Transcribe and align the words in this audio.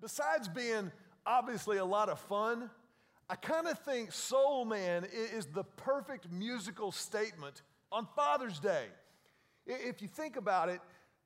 besides 0.00 0.48
being 0.48 0.90
obviously 1.26 1.78
a 1.78 1.84
lot 1.84 2.08
of 2.08 2.18
fun, 2.20 2.70
I 3.28 3.36
kind 3.36 3.68
of 3.68 3.78
think 3.80 4.12
Soul 4.12 4.64
Man 4.64 5.06
is 5.12 5.46
the 5.46 5.64
perfect 5.64 6.30
musical 6.30 6.90
statement 6.90 7.62
on 7.92 8.06
Father's 8.16 8.58
Day. 8.58 8.86
If 9.66 10.02
you 10.02 10.08
think 10.08 10.36
about 10.36 10.68
it, 10.68 10.80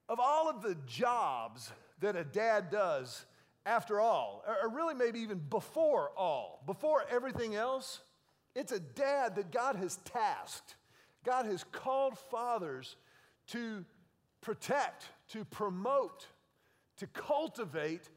of 0.08 0.20
all 0.20 0.50
of 0.50 0.62
the 0.62 0.76
jobs 0.86 1.72
that 2.00 2.16
a 2.16 2.24
dad 2.24 2.70
does 2.70 3.24
after 3.64 4.00
all, 4.00 4.44
or 4.46 4.68
really 4.68 4.94
maybe 4.94 5.20
even 5.20 5.38
before 5.38 6.10
all, 6.16 6.62
before 6.66 7.04
everything 7.10 7.54
else, 7.54 8.00
it's 8.54 8.72
a 8.72 8.80
dad 8.80 9.36
that 9.36 9.50
God 9.50 9.76
has 9.76 9.96
tasked. 10.04 10.76
God 11.24 11.46
has 11.46 11.64
called 11.64 12.18
fathers 12.18 12.96
to 13.48 13.84
protect, 14.42 15.06
to 15.28 15.44
promote, 15.46 16.26
to 16.98 17.06
cultivate 17.06 18.10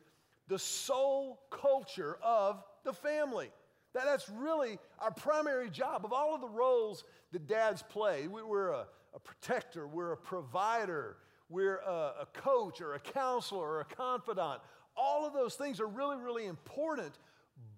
the 0.47 0.59
soul 0.59 1.39
culture 1.49 2.17
of 2.23 2.63
the 2.83 2.93
family. 2.93 3.51
That, 3.93 4.05
that's 4.05 4.29
really 4.29 4.79
our 4.99 5.11
primary 5.11 5.69
job. 5.69 6.05
Of 6.05 6.13
all 6.13 6.35
of 6.35 6.41
the 6.41 6.47
roles 6.47 7.03
that 7.31 7.47
dads 7.47 7.83
play, 7.83 8.27
we, 8.27 8.41
are 8.41 8.69
a, 8.69 8.85
a, 9.15 9.19
protector, 9.19 9.87
we're 9.87 10.13
a 10.13 10.17
provider, 10.17 11.17
we're 11.49 11.77
a, 11.77 12.13
a 12.21 12.27
coach 12.33 12.81
or 12.81 12.93
a 12.93 12.99
counselor 12.99 13.67
or 13.67 13.81
a 13.81 13.85
confidant. 13.85 14.61
All 14.95 15.25
of 15.25 15.33
those 15.33 15.55
things 15.55 15.79
are 15.79 15.87
really, 15.87 16.17
really 16.17 16.45
important. 16.45 17.13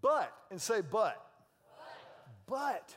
But, 0.02 0.34
and 0.52 0.62
say, 0.62 0.82
but, 0.82 1.26
but, 2.48 2.48
but 2.48 2.96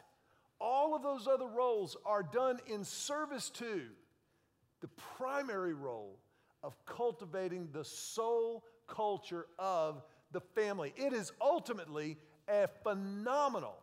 all 0.61 0.95
of 0.95 1.03
those 1.03 1.27
other 1.27 1.47
roles 1.47 1.97
are 2.07 2.23
done 2.23 2.59
in 2.67 2.85
service 2.85 3.51
to 3.51 3.83
the 4.81 4.89
primary 5.17 5.75
role 5.75 6.19
of 6.63 6.77
cultivating 6.87 7.69
the 7.73 7.85
soul 7.85 8.65
culture 8.93 9.47
of 9.59 10.03
the 10.31 10.41
family. 10.41 10.93
It 10.97 11.13
is 11.13 11.33
ultimately 11.41 12.19
a 12.49 12.69
phenomenal, 12.85 13.77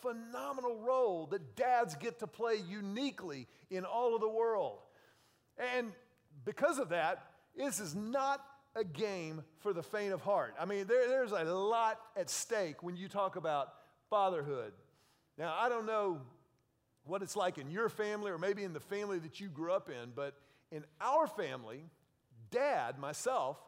phenomenal 0.00 0.78
role 0.78 1.26
that 1.26 1.56
dads 1.56 1.94
get 1.96 2.20
to 2.20 2.26
play 2.26 2.56
uniquely 2.68 3.46
in 3.70 3.84
all 3.84 4.14
of 4.14 4.20
the 4.20 4.28
world. 4.28 4.78
And 5.58 5.92
because 6.44 6.78
of 6.78 6.90
that, 6.90 7.26
this 7.56 7.80
is 7.80 7.94
not 7.94 8.44
a 8.76 8.84
game 8.84 9.42
for 9.58 9.72
the 9.72 9.82
faint 9.82 10.12
of 10.12 10.20
heart. 10.20 10.54
I 10.58 10.64
mean, 10.64 10.86
there, 10.86 11.08
there's 11.08 11.32
a 11.32 11.44
lot 11.44 12.00
at 12.16 12.28
stake 12.28 12.82
when 12.82 12.96
you 12.96 13.08
talk 13.08 13.36
about 13.36 13.68
fatherhood. 14.10 14.72
Now, 15.38 15.56
I 15.58 15.68
don't 15.68 15.86
know 15.86 16.20
what 17.04 17.22
it's 17.22 17.36
like 17.36 17.58
in 17.58 17.70
your 17.70 17.88
family 17.88 18.30
or 18.30 18.38
maybe 18.38 18.64
in 18.64 18.72
the 18.72 18.80
family 18.80 19.18
that 19.20 19.40
you 19.40 19.48
grew 19.48 19.72
up 19.72 19.88
in, 19.88 20.12
but 20.14 20.34
in 20.72 20.84
our 21.00 21.26
family, 21.26 21.84
dad, 22.50 22.98
myself, 22.98 23.58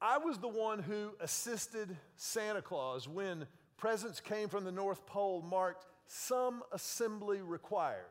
I 0.00 0.18
was 0.18 0.38
the 0.38 0.48
one 0.48 0.80
who 0.80 1.12
assisted 1.20 1.96
Santa 2.16 2.62
Claus 2.62 3.08
when 3.08 3.46
presents 3.76 4.20
came 4.20 4.48
from 4.48 4.64
the 4.64 4.72
North 4.72 5.04
Pole 5.06 5.42
marked 5.42 5.86
some 6.06 6.62
assembly 6.72 7.40
required. 7.42 8.04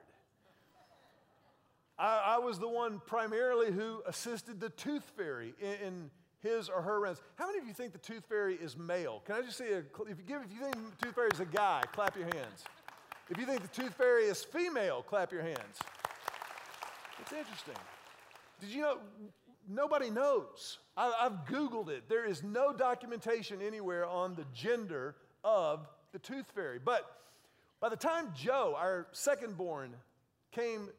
I, 1.98 2.36
I 2.36 2.40
was 2.40 2.60
the 2.60 2.68
one 2.68 3.02
primarily 3.06 3.72
who 3.72 4.04
assisted 4.06 4.60
the 4.60 4.70
tooth 4.70 5.04
fairy 5.16 5.54
in, 5.60 5.88
in 5.88 6.12
his 6.42 6.70
or 6.70 6.82
her 6.82 7.00
rounds. 7.00 7.22
How 7.36 7.48
many 7.48 7.60
of 7.60 7.66
you 7.66 7.74
think 7.74 7.94
the 7.94 8.00
tooth 8.00 8.24
fairy 8.28 8.56
is 8.56 8.78
male? 8.78 9.24
Can 9.26 9.36
I 9.36 9.42
just 9.42 9.58
see 9.58 9.72
a, 9.72 9.80
if 9.80 10.18
you, 10.18 10.24
give, 10.28 10.42
if 10.44 10.52
you 10.54 10.62
think 10.62 10.76
the 10.76 11.06
tooth 11.06 11.16
fairy 11.16 11.30
is 11.34 11.40
a 11.40 11.46
guy, 11.46 11.82
clap 11.94 12.16
your 12.16 12.26
hands. 12.26 12.64
If 13.30 13.38
you 13.38 13.46
think 13.46 13.62
the 13.62 13.82
tooth 13.82 13.94
fairy 13.94 14.26
is 14.26 14.44
female, 14.44 15.04
clap 15.04 15.32
your 15.32 15.42
hands. 15.42 15.80
It's 17.20 17.34
interesting. 17.34 17.76
Did 18.60 18.70
you 18.70 18.82
know? 18.82 18.98
Nobody 19.68 20.10
knows. 20.10 20.80
I, 20.96 21.14
I've 21.22 21.46
Googled 21.46 21.90
it. 21.90 22.08
There 22.08 22.26
is 22.26 22.44
no 22.44 22.74
documentation 22.74 23.62
anywhere 23.62 24.06
on 24.06 24.36
the 24.36 24.46
gender 24.54 25.16
of 25.44 25.88
the 26.14 26.20
tooth 26.20 26.46
fairy. 26.56 26.80
But 26.84 27.06
by 27.80 27.90
the 27.90 27.96
time 27.98 28.32
Joe, 28.36 28.76
our 28.78 29.08
second 29.12 29.58
born, 29.58 29.94
came 30.52 30.90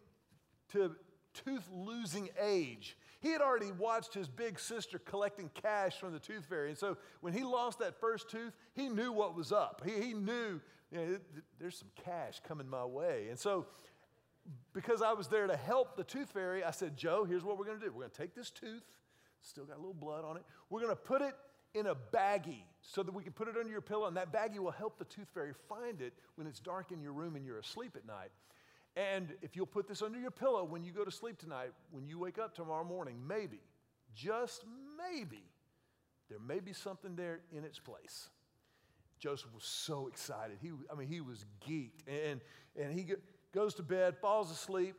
to 0.72 0.94
tooth 1.32 1.66
losing 1.72 2.28
age, 2.40 2.96
he 3.20 3.30
had 3.30 3.40
already 3.40 3.72
watched 3.72 4.14
his 4.14 4.28
big 4.28 4.60
sister 4.60 4.98
collecting 4.98 5.50
cash 5.54 5.98
from 5.98 6.12
the 6.12 6.20
tooth 6.20 6.44
fairy. 6.44 6.68
And 6.68 6.78
so 6.78 6.96
when 7.20 7.32
he 7.32 7.42
lost 7.42 7.80
that 7.80 7.98
first 7.98 8.30
tooth, 8.30 8.52
he 8.74 8.88
knew 8.88 9.12
what 9.12 9.34
was 9.34 9.50
up. 9.50 9.82
He, 9.84 10.00
he 10.00 10.14
knew 10.14 10.60
you 10.92 10.98
know, 10.98 11.18
there's 11.58 11.76
some 11.76 11.88
cash 12.04 12.40
coming 12.46 12.68
my 12.68 12.84
way. 12.84 13.26
And 13.28 13.38
so, 13.38 13.66
because 14.72 15.02
I 15.02 15.12
was 15.12 15.28
there 15.28 15.46
to 15.46 15.56
help 15.56 15.96
the 15.96 16.04
tooth 16.04 16.30
fairy, 16.30 16.64
I 16.64 16.70
said, 16.70 16.96
Joe, 16.96 17.24
here's 17.24 17.44
what 17.44 17.58
we're 17.58 17.64
going 17.64 17.78
to 17.80 17.84
do. 17.84 17.92
We're 17.92 18.02
going 18.02 18.10
to 18.10 18.18
take 18.18 18.34
this 18.34 18.50
tooth, 18.50 18.84
still 19.42 19.64
got 19.64 19.76
a 19.76 19.80
little 19.80 19.94
blood 19.94 20.24
on 20.24 20.36
it. 20.36 20.44
We're 20.70 20.80
going 20.80 20.92
to 20.92 20.96
put 20.96 21.22
it 21.22 21.34
in 21.74 21.86
a 21.86 21.94
baggie 21.94 22.62
so 22.80 23.02
that 23.02 23.12
we 23.12 23.22
can 23.22 23.32
put 23.32 23.48
it 23.48 23.56
under 23.58 23.70
your 23.70 23.80
pillow, 23.80 24.06
and 24.06 24.16
that 24.16 24.32
baggie 24.32 24.58
will 24.58 24.70
help 24.70 24.98
the 24.98 25.04
tooth 25.04 25.28
fairy 25.34 25.52
find 25.68 26.00
it 26.00 26.14
when 26.36 26.46
it's 26.46 26.60
dark 26.60 26.92
in 26.92 27.00
your 27.00 27.12
room 27.12 27.36
and 27.36 27.44
you're 27.44 27.58
asleep 27.58 27.96
at 27.96 28.06
night. 28.06 28.30
And 28.96 29.34
if 29.42 29.54
you'll 29.54 29.66
put 29.66 29.86
this 29.86 30.02
under 30.02 30.18
your 30.18 30.30
pillow 30.30 30.64
when 30.64 30.82
you 30.82 30.92
go 30.92 31.04
to 31.04 31.10
sleep 31.10 31.38
tonight, 31.38 31.72
when 31.90 32.06
you 32.06 32.18
wake 32.18 32.38
up 32.38 32.54
tomorrow 32.54 32.84
morning, 32.84 33.16
maybe, 33.26 33.60
just 34.14 34.64
maybe, 34.96 35.44
there 36.28 36.40
may 36.40 36.60
be 36.60 36.72
something 36.72 37.14
there 37.14 37.40
in 37.52 37.64
its 37.64 37.78
place. 37.78 38.28
Joseph 39.18 39.52
was 39.54 39.64
so 39.64 40.06
excited. 40.06 40.58
He, 40.60 40.70
I 40.90 40.94
mean, 40.94 41.08
he 41.08 41.20
was 41.20 41.44
geeked. 41.68 42.06
And, 42.06 42.40
and 42.80 42.92
he 42.92 43.14
goes 43.52 43.74
to 43.74 43.82
bed, 43.82 44.16
falls 44.18 44.50
asleep, 44.50 44.96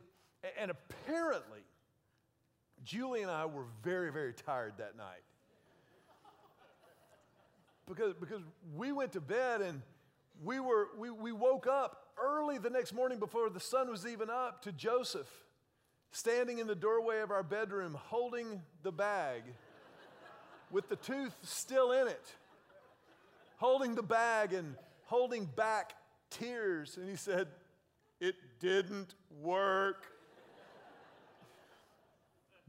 and 0.58 0.70
apparently, 0.70 1.60
Julie 2.84 3.22
and 3.22 3.30
I 3.30 3.46
were 3.46 3.64
very, 3.82 4.10
very 4.10 4.32
tired 4.32 4.74
that 4.78 4.96
night. 4.96 5.22
Because, 7.88 8.14
because 8.14 8.42
we 8.76 8.92
went 8.92 9.12
to 9.12 9.20
bed 9.20 9.60
and 9.60 9.82
we, 10.42 10.60
were, 10.60 10.88
we, 10.96 11.10
we 11.10 11.32
woke 11.32 11.66
up 11.66 12.06
early 12.22 12.58
the 12.58 12.70
next 12.70 12.92
morning 12.92 13.18
before 13.18 13.50
the 13.50 13.60
sun 13.60 13.90
was 13.90 14.06
even 14.06 14.30
up 14.30 14.62
to 14.62 14.72
Joseph 14.72 15.28
standing 16.12 16.58
in 16.58 16.66
the 16.66 16.74
doorway 16.74 17.20
of 17.20 17.30
our 17.30 17.42
bedroom 17.42 17.96
holding 18.06 18.62
the 18.82 18.92
bag 18.92 19.42
with 20.70 20.88
the 20.88 20.96
tooth 20.96 21.34
still 21.42 21.90
in 21.90 22.06
it 22.06 22.34
holding 23.60 23.94
the 23.94 24.02
bag 24.02 24.54
and 24.54 24.74
holding 25.04 25.44
back 25.44 25.92
tears. 26.30 26.96
And 26.96 27.08
he 27.08 27.16
said, 27.16 27.46
It 28.20 28.36
didn't 28.60 29.14
work. 29.40 30.04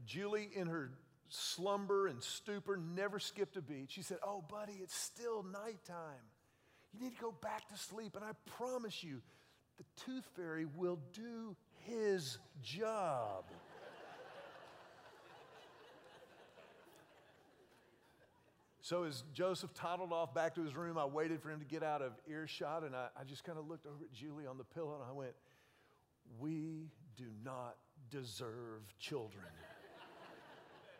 Julie, 0.06 0.50
in 0.54 0.66
her 0.66 0.90
slumber 1.28 2.06
and 2.06 2.22
stupor, 2.22 2.76
never 2.76 3.18
skipped 3.18 3.56
a 3.56 3.62
beat. 3.62 3.90
She 3.90 4.02
said, 4.02 4.18
Oh, 4.26 4.42
buddy, 4.48 4.74
it's 4.82 4.96
still 4.96 5.42
nighttime. 5.42 6.24
You 6.92 7.00
need 7.00 7.16
to 7.16 7.22
go 7.22 7.34
back 7.42 7.68
to 7.68 7.78
sleep. 7.78 8.16
And 8.16 8.24
I 8.24 8.32
promise 8.56 9.02
you, 9.02 9.22
the 9.78 9.84
tooth 10.04 10.24
fairy 10.36 10.66
will 10.76 10.98
do 11.12 11.56
his 11.84 12.38
job. 12.62 13.44
So 18.82 19.04
as 19.04 19.22
Joseph 19.32 19.72
toddled 19.74 20.12
off 20.12 20.34
back 20.34 20.56
to 20.56 20.62
his 20.62 20.74
room, 20.74 20.98
I 20.98 21.04
waited 21.04 21.40
for 21.40 21.50
him 21.50 21.60
to 21.60 21.64
get 21.64 21.84
out 21.84 22.02
of 22.02 22.12
earshot, 22.28 22.82
and 22.82 22.96
I, 22.96 23.06
I 23.18 23.22
just 23.22 23.44
kind 23.44 23.56
of 23.56 23.68
looked 23.68 23.86
over 23.86 24.04
at 24.04 24.12
Julie 24.12 24.44
on 24.44 24.58
the 24.58 24.64
pillow 24.64 24.94
and 24.94 25.04
I 25.08 25.12
went, 25.12 25.32
We 26.40 26.90
do 27.16 27.26
not 27.44 27.76
deserve 28.10 28.82
children. 28.98 29.44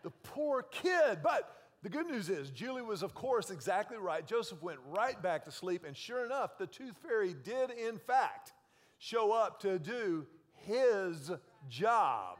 the 0.04 0.10
poor 0.22 0.62
kid. 0.62 1.19
But 1.25 1.56
the 1.82 1.88
good 1.88 2.06
news 2.06 2.28
is, 2.28 2.50
Julie 2.50 2.82
was, 2.82 3.03
of 3.03 3.15
course, 3.15 3.50
exactly 3.50 3.97
right. 3.97 4.25
Joseph 4.25 4.62
went 4.62 4.78
right 4.87 5.20
back 5.20 5.44
to 5.47 5.50
sleep, 5.50 5.82
and 5.84 5.97
sure 5.97 6.25
enough, 6.25 6.56
the 6.59 6.69
tooth 6.69 6.97
fairy 7.04 7.34
did, 7.43 7.70
in 7.72 7.99
fact, 7.99 8.53
show 8.99 9.32
up 9.32 9.59
to 9.62 9.81
do 9.81 10.25
his 10.54 11.32
job. 11.69 12.38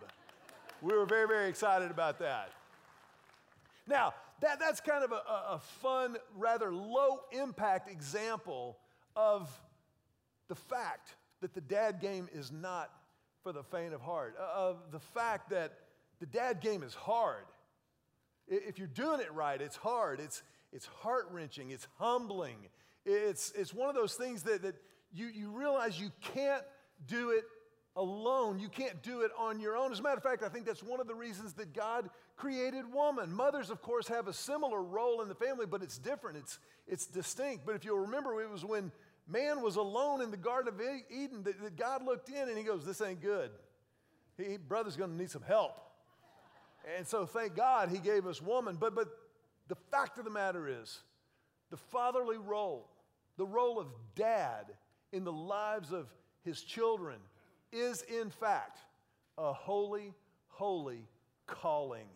We 0.81 0.95
were 0.97 1.07
very, 1.07 1.27
very 1.27 1.49
excited 1.49 1.91
about 1.91 2.21
that. 2.21 2.53
Now, 3.89 4.15
that, 4.43 4.59
that's 4.61 4.81
kind 4.81 5.03
of 5.05 5.13
a, 5.13 5.23
a 5.55 5.61
fun, 5.81 6.17
rather 6.37 6.73
low 6.73 7.21
impact 7.31 7.91
example 7.91 8.77
of 9.17 9.49
the 10.49 10.55
fact 10.55 11.15
that 11.41 11.55
the 11.55 11.61
dad 11.61 12.01
game 12.01 12.29
is 12.35 12.53
not 12.53 12.91
for 13.43 13.53
the 13.53 13.63
faint 13.63 13.95
of 13.95 14.01
heart, 14.01 14.37
uh, 14.39 14.69
of 14.69 14.77
the 14.91 14.99
fact 14.99 15.51
that 15.51 15.73
the 16.21 16.27
dad 16.27 16.61
game 16.61 16.83
is 16.83 16.95
hard. 16.95 17.45
If 18.49 18.79
you're 18.79 18.89
doing 18.89 19.21
it 19.21 19.33
right, 19.33 19.61
it's 19.61 19.77
hard, 19.77 20.21
it's, 20.21 20.43
it's 20.73 20.87
heart 20.87 21.29
wrenching, 21.31 21.71
it's 21.71 21.87
humbling. 21.99 22.57
It's, 23.07 23.53
it's 23.57 23.73
one 23.73 23.89
of 23.89 23.95
those 23.95 24.15
things 24.15 24.43
that, 24.43 24.63
that 24.63 24.75
you, 25.15 25.27
you 25.27 25.51
realize 25.51 26.01
you 26.01 26.11
can't 26.35 26.63
do 27.07 27.31
it 27.31 27.45
alone. 27.97 28.59
You 28.59 28.69
can't 28.69 29.03
do 29.03 29.21
it 29.21 29.31
on 29.39 29.61
your 29.61 29.77
own. 29.77 29.93
As 29.93 30.01
a 30.01 30.03
matter 30.03 30.17
of 30.17 30.23
fact, 30.23 30.43
I 30.43 30.49
think 30.49 30.67
that's 30.67 30.83
one 30.83 31.01
of 31.01 31.07
the 31.07 31.15
reasons 31.15 31.53
that 31.55 31.73
God 31.73 32.09
created 32.37 32.93
woman. 32.93 33.33
Mothers, 33.33 33.71
of 33.71 33.83
course, 33.83 34.09
have 34.09 34.29
a 34.29 34.33
similar 34.33 34.83
role 34.83 35.21
in 35.23 35.29
the 35.29 35.35
family, 35.35 35.67
but 35.67 35.83
it's 35.83 35.99
different, 35.99 36.39
it's, 36.39 36.59
it's 36.87 37.07
distinct. 37.07 37.67
But 37.67 37.75
if 37.75 37.85
you'll 37.85 37.99
remember, 37.99 38.41
it 38.41 38.51
was 38.51 38.65
when 38.65 38.93
man 39.29 39.63
was 39.63 39.77
alone 39.77 40.23
in 40.23 40.31
the 40.31 40.37
Garden 40.37 40.73
of 40.73 40.81
Eden 41.11 41.43
that, 41.45 41.63
that 41.63 41.77
God 41.77 42.05
looked 42.05 42.29
in 42.29 42.49
and 42.49 42.57
he 42.57 42.65
goes, 42.65 42.85
This 42.85 43.01
ain't 43.01 43.21
good. 43.21 43.51
He, 44.37 44.57
brother's 44.57 44.97
going 44.97 45.11
to 45.11 45.17
need 45.17 45.31
some 45.31 45.43
help. 45.43 45.73
And 46.97 47.07
so, 47.07 47.27
thank 47.27 47.55
God 47.55 47.91
he 47.91 47.99
gave 47.99 48.27
us 48.27 48.41
woman. 48.43 48.77
But, 48.81 48.95
but 48.95 49.09
the 49.69 49.77
fact 49.91 50.19
of 50.19 50.25
the 50.25 50.31
matter 50.31 50.67
is, 50.69 51.01
the 51.71 51.77
fatherly 51.77 52.39
role, 52.39 52.89
the 53.37 53.47
role 53.47 53.79
of 53.79 53.87
dad 54.15 54.67
in 55.13 55.25
the 55.25 55.33
lives 55.33 55.93
of 55.93 56.07
his 56.45 56.63
children, 56.63 57.17
is 57.73 58.03
in 58.03 58.31
fact 58.31 58.79
a 59.39 59.53
holy, 59.53 60.15
holy 60.49 61.09
calling. 61.47 62.07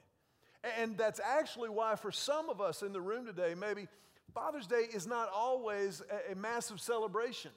And 0.79 0.97
that's 0.97 1.21
actually 1.21 1.71
why, 1.71 1.95
for 1.97 2.11
some 2.11 2.51
of 2.51 2.61
us 2.61 2.83
in 2.83 2.93
the 2.93 3.01
room 3.01 3.25
today, 3.27 3.55
maybe 3.55 3.87
Father's 4.35 4.67
Day 4.67 4.87
is 4.93 5.07
not 5.07 5.31
always 5.33 6.03
a, 6.31 6.35
massive 6.35 6.81
celebration. 6.81 7.53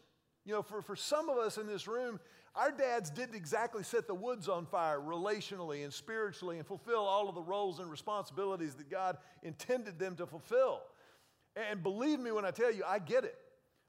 You 0.45 0.53
know, 0.53 0.61
for, 0.61 0.81
for 0.81 0.95
some 0.95 1.29
of 1.29 1.37
us 1.37 1.57
in 1.57 1.67
this 1.67 1.87
room, 1.87 2.19
our 2.55 2.71
dads 2.71 3.09
didn't 3.09 3.35
exactly 3.35 3.83
set 3.83 4.07
the 4.07 4.13
woods 4.13 4.47
on 4.47 4.65
fire 4.65 4.99
relationally 4.99 5.83
and 5.83 5.93
spiritually 5.93 6.57
and 6.57 6.65
fulfill 6.65 7.01
all 7.01 7.29
of 7.29 7.35
the 7.35 7.41
roles 7.41 7.79
and 7.79 7.89
responsibilities 7.91 8.75
that 8.75 8.89
God 8.89 9.17
intended 9.43 9.99
them 9.99 10.15
to 10.15 10.25
fulfill. 10.25 10.81
And 11.55 11.83
believe 11.83 12.19
me 12.19 12.31
when 12.31 12.45
I 12.45 12.51
tell 12.51 12.73
you, 12.73 12.83
I 12.87 12.99
get 12.99 13.23
it. 13.23 13.37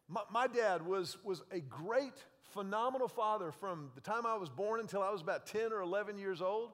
My, 0.09 0.23
my 0.31 0.47
dad 0.47 0.85
was, 0.85 1.17
was 1.23 1.43
a 1.53 1.61
great, 1.61 2.15
phenomenal 2.53 3.09
father 3.09 3.53
from 3.53 3.91
the 3.95 4.01
time 4.01 4.27
I 4.27 4.37
was 4.37 4.49
born 4.49 4.81
until 4.81 5.03
I 5.03 5.11
was 5.11 5.21
about 5.21 5.47
10 5.47 5.73
or 5.73 5.81
11 5.81 6.19
years 6.19 6.43
old. 6.43 6.71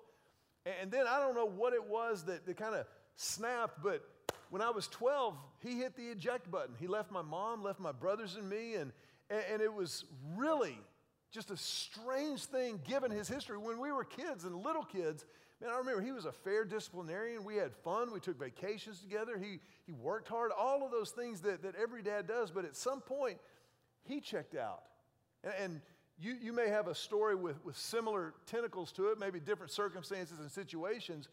And 0.81 0.91
then 0.91 1.07
I 1.07 1.21
don't 1.21 1.35
know 1.35 1.47
what 1.47 1.73
it 1.73 1.85
was 1.85 2.25
that, 2.25 2.45
that 2.47 2.57
kind 2.57 2.75
of 2.75 2.87
snapped, 3.17 3.83
but 3.83 4.03
when 4.51 4.63
I 4.63 4.71
was 4.71 4.89
12, 4.89 5.37
he 5.63 5.79
hit 5.79 5.97
the 5.97 6.05
eject 6.05 6.51
button. 6.51 6.75
He 6.79 6.87
left 6.87 7.11
my 7.11 7.23
mom, 7.23 7.63
left 7.63 7.81
my 7.81 7.93
brothers 7.93 8.37
and 8.37 8.49
me, 8.49 8.75
and, 8.75 8.93
and 9.31 9.61
it 9.61 9.73
was 9.73 10.05
really 10.37 10.79
just 11.31 11.51
a 11.51 11.57
strange 11.57 12.45
thing 12.45 12.81
given 12.87 13.11
his 13.11 13.29
history. 13.29 13.59
When 13.59 13.79
we 13.81 13.93
were 13.93 14.05
kids 14.05 14.45
and 14.45 14.57
little 14.57 14.85
kids, 14.85 15.25
man, 15.61 15.71
I 15.71 15.79
remember 15.79 16.01
he 16.01 16.13
was 16.13 16.25
a 16.25 16.33
fair 16.33 16.65
disciplinarian. 16.65 17.45
We 17.45 17.57
had 17.57 17.73
fun. 17.73 18.13
We 18.13 18.21
took 18.21 18.39
vacations 18.39 19.01
together. 19.01 19.39
He, 19.39 19.61
he 19.85 19.93
worked 19.93 20.29
hard, 20.29 20.51
all 20.57 20.85
of 20.85 20.91
those 20.91 21.11
things 21.11 21.41
that, 21.43 21.63
that 21.63 21.75
every 21.77 22.03
dad 22.03 22.27
does. 22.27 22.51
But 22.51 22.65
at 22.65 22.77
some 22.77 23.01
point, 23.01 23.39
he 24.05 24.21
checked 24.21 24.57
out. 24.57 24.83
And, 25.47 25.55
and 25.63 25.81
you, 26.19 26.37
you 26.43 26.53
may 26.53 26.69
have 26.69 26.89
a 26.89 26.95
story 26.95 27.35
with, 27.35 27.65
with 27.65 27.77
similar 27.77 28.35
tentacles 28.47 28.93
to 28.93 29.09
it, 29.09 29.19
maybe 29.19 29.41
different 29.41 29.73
circumstances 29.73 30.39
and 30.41 30.51
situations. 30.51 31.29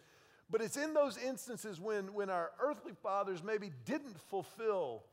But 0.50 0.62
it's 0.62 0.78
in 0.78 0.94
those 0.94 1.18
instances 1.18 1.80
when, 1.80 2.14
when 2.14 2.30
our 2.30 2.52
earthly 2.62 2.94
fathers 3.02 3.44
maybe 3.44 3.72
didn't 3.86 4.20
fulfill 4.30 5.04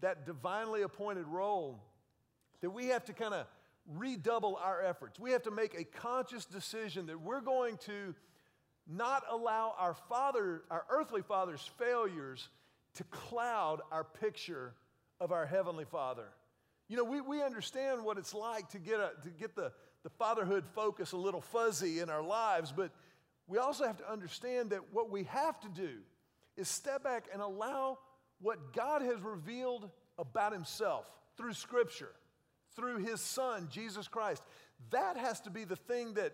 that 0.00 0.26
divinely 0.26 0.82
appointed 0.82 1.26
role 1.26 1.82
that 2.62 2.70
we 2.70 2.86
have 2.86 3.04
to 3.04 3.12
kind 3.12 3.34
of 3.34 3.46
redouble 3.86 4.58
our 4.62 4.82
efforts. 4.82 5.18
We 5.18 5.32
have 5.32 5.42
to 5.42 5.50
make 5.50 5.74
a 5.74 5.84
conscious 5.84 6.44
decision 6.44 7.06
that 7.06 7.20
we're 7.20 7.40
going 7.40 7.76
to 7.86 8.14
not 8.86 9.22
allow 9.30 9.74
our 9.78 9.94
father, 10.08 10.62
our 10.70 10.84
earthly 10.90 11.22
father's 11.22 11.70
failures 11.78 12.48
to 12.94 13.04
cloud 13.04 13.80
our 13.92 14.04
picture 14.04 14.74
of 15.20 15.32
our 15.32 15.46
heavenly 15.46 15.84
father. 15.84 16.26
You 16.90 16.96
know, 16.96 17.04
we, 17.04 17.22
we 17.22 17.42
understand 17.42 18.04
what 18.04 18.18
it's 18.18 18.34
like 18.34 18.68
to 18.70 18.78
get, 18.78 19.00
a, 19.00 19.12
to 19.22 19.30
get 19.30 19.56
the, 19.56 19.72
the 20.02 20.10
fatherhood 20.10 20.64
focus 20.74 21.12
a 21.12 21.16
little 21.16 21.40
fuzzy 21.40 22.00
in 22.00 22.10
our 22.10 22.22
lives, 22.22 22.72
but 22.76 22.90
we 23.46 23.56
also 23.56 23.86
have 23.86 23.96
to 23.96 24.10
understand 24.10 24.70
that 24.70 24.92
what 24.92 25.10
we 25.10 25.24
have 25.24 25.58
to 25.60 25.68
do 25.68 26.00
is 26.58 26.68
step 26.68 27.02
back 27.02 27.24
and 27.32 27.40
allow 27.40 27.98
what 28.42 28.74
God 28.74 29.00
has 29.00 29.20
revealed 29.22 29.88
about 30.18 30.52
Himself 30.52 31.06
through 31.36 31.54
Scripture 31.54 32.12
through 32.76 32.98
his 32.98 33.20
son, 33.20 33.68
Jesus 33.70 34.08
Christ. 34.08 34.42
That 34.90 35.16
has 35.16 35.40
to 35.42 35.50
be 35.50 35.64
the 35.64 35.76
thing 35.76 36.14
that 36.14 36.32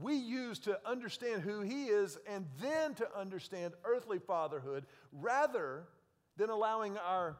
we 0.00 0.14
use 0.14 0.58
to 0.60 0.78
understand 0.86 1.42
who 1.42 1.60
he 1.60 1.84
is 1.84 2.18
and 2.26 2.46
then 2.60 2.94
to 2.94 3.18
understand 3.18 3.74
earthly 3.84 4.18
fatherhood 4.18 4.86
rather 5.12 5.84
than 6.38 6.48
allowing 6.48 6.96
our 6.96 7.36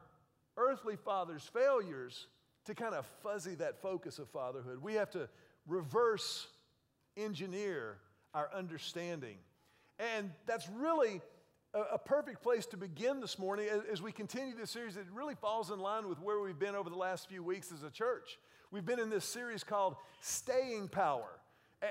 earthly 0.55 0.95
father's 0.95 1.43
failures 1.43 2.27
to 2.65 2.75
kind 2.75 2.95
of 2.95 3.05
fuzzy 3.21 3.55
that 3.55 3.81
focus 3.81 4.19
of 4.19 4.29
fatherhood. 4.29 4.81
We 4.81 4.93
have 4.95 5.11
to 5.11 5.29
reverse 5.67 6.47
engineer 7.17 7.97
our 8.33 8.49
understanding. 8.53 9.37
And 9.99 10.31
that's 10.45 10.67
really 10.69 11.21
a, 11.73 11.81
a 11.93 11.97
perfect 11.97 12.41
place 12.41 12.65
to 12.67 12.77
begin 12.77 13.19
this 13.19 13.37
morning 13.37 13.67
as, 13.69 13.81
as 13.91 14.01
we 14.01 14.11
continue 14.11 14.55
this 14.55 14.71
series. 14.71 14.97
It 14.97 15.05
really 15.13 15.35
falls 15.35 15.71
in 15.71 15.79
line 15.79 16.07
with 16.09 16.19
where 16.19 16.39
we've 16.39 16.59
been 16.59 16.75
over 16.75 16.89
the 16.89 16.95
last 16.95 17.27
few 17.29 17.43
weeks 17.43 17.71
as 17.71 17.83
a 17.83 17.91
church. 17.91 18.39
We've 18.71 18.85
been 18.85 18.99
in 18.99 19.09
this 19.09 19.25
series 19.25 19.63
called 19.63 19.95
Staying 20.21 20.87
Power. 20.87 21.39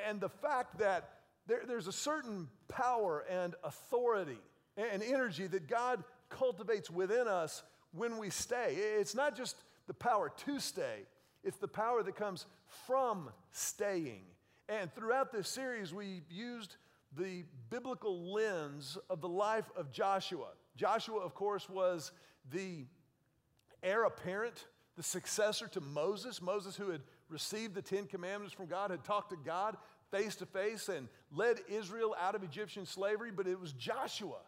And 0.09 0.21
the 0.21 0.29
fact 0.29 0.79
that 0.79 1.11
there, 1.47 1.63
there's 1.67 1.87
a 1.87 1.93
certain 1.93 2.49
power 2.69 3.25
and 3.29 3.55
authority 3.63 4.39
and 4.77 5.03
energy 5.03 5.47
that 5.49 5.69
God 5.69 6.03
cultivates 6.29 6.91
within 6.91 7.29
us 7.29 7.63
when 7.93 8.19
we 8.19 8.31
stay. 8.31 8.75
It's 8.99 9.15
not 9.15 9.37
just 9.37 9.57
the 9.87 9.95
power 9.95 10.33
to 10.45 10.61
stay, 10.61 11.07
it's 11.45 11.59
the 11.59 11.69
power 11.69 12.03
that 12.03 12.17
comes 12.17 12.47
from 12.87 13.31
staying. 13.51 14.23
And 14.69 14.95
throughout 14.95 15.33
this 15.33 15.49
series, 15.49 15.93
we've 15.93 16.31
used 16.31 16.77
the 17.17 17.45
biblical 17.69 18.33
lens 18.33 18.97
of 19.11 19.21
the 19.21 19.29
life 19.29 19.71
of 19.77 19.93
Joshua. 19.93 20.49
Joshua, 20.77 21.21
of 21.21 21.35
course, 21.35 21.69
was 21.69 22.13
the 22.51 22.87
heir 23.83 24.05
apparent, 24.05 24.67
the 24.97 25.03
successor 25.03 25.67
to 25.69 25.81
Moses. 25.81 26.41
Moses, 26.41 26.77
who 26.77 26.91
had 26.91 27.03
received 27.29 27.75
the 27.75 27.83
Ten 27.83 28.07
Commandments 28.07 28.55
from 28.55 28.67
God, 28.67 28.91
had 28.91 29.05
talked 29.05 29.31
to 29.31 29.37
God 29.37 29.77
face 30.11 30.37
to 30.37 30.47
face 30.47 30.89
and 30.89 31.09
led 31.35 31.59
Israel 31.69 32.15
out 32.21 32.35
of 32.35 32.43
Egyptian 32.43 32.87
slavery, 32.87 33.31
but 33.31 33.47
it 33.47 33.59
was 33.59 33.73
Joshua. 33.73 34.39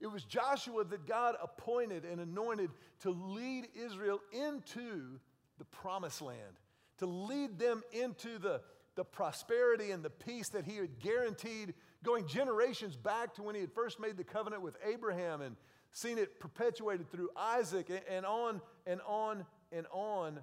It 0.00 0.08
was 0.08 0.24
Joshua 0.24 0.84
that 0.84 1.06
God 1.06 1.36
appointed 1.42 2.04
and 2.04 2.20
anointed 2.20 2.70
to 3.00 3.10
lead 3.10 3.68
Israel 3.74 4.20
into 4.32 5.18
the 5.58 5.64
promised 5.64 6.20
land, 6.20 6.60
to 6.98 7.06
lead 7.06 7.58
them 7.58 7.82
into 7.92 8.38
the, 8.38 8.60
the 8.94 9.04
prosperity 9.04 9.90
and 9.90 10.02
the 10.02 10.10
peace 10.10 10.48
that 10.50 10.64
he 10.64 10.76
had 10.76 10.98
guaranteed 11.00 11.74
going 12.04 12.26
generations 12.26 12.94
back 12.94 13.34
to 13.34 13.42
when 13.42 13.54
he 13.54 13.60
had 13.60 13.72
first 13.72 13.98
made 13.98 14.16
the 14.16 14.24
covenant 14.24 14.62
with 14.62 14.76
Abraham 14.84 15.40
and 15.40 15.56
seen 15.92 16.18
it 16.18 16.40
perpetuated 16.40 17.10
through 17.10 17.30
Isaac 17.34 17.90
and 18.08 18.26
on 18.26 18.60
and 18.86 19.00
on 19.06 19.46
and 19.72 19.86
on 19.90 20.40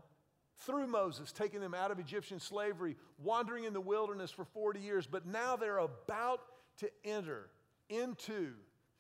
through 0.66 0.88
Moses, 0.88 1.32
taking 1.32 1.60
them 1.60 1.74
out 1.74 1.92
of 1.92 2.00
Egyptian 2.00 2.40
slavery, 2.40 2.96
wandering 3.18 3.66
in 3.66 3.74
the 3.74 3.82
wilderness 3.82 4.32
for 4.32 4.46
40 4.46 4.80
years. 4.80 5.08
But 5.08 5.26
now 5.26 5.56
they're 5.56 5.78
about 5.78 6.42
to 6.80 6.90
enter 7.04 7.50
into 7.90 8.54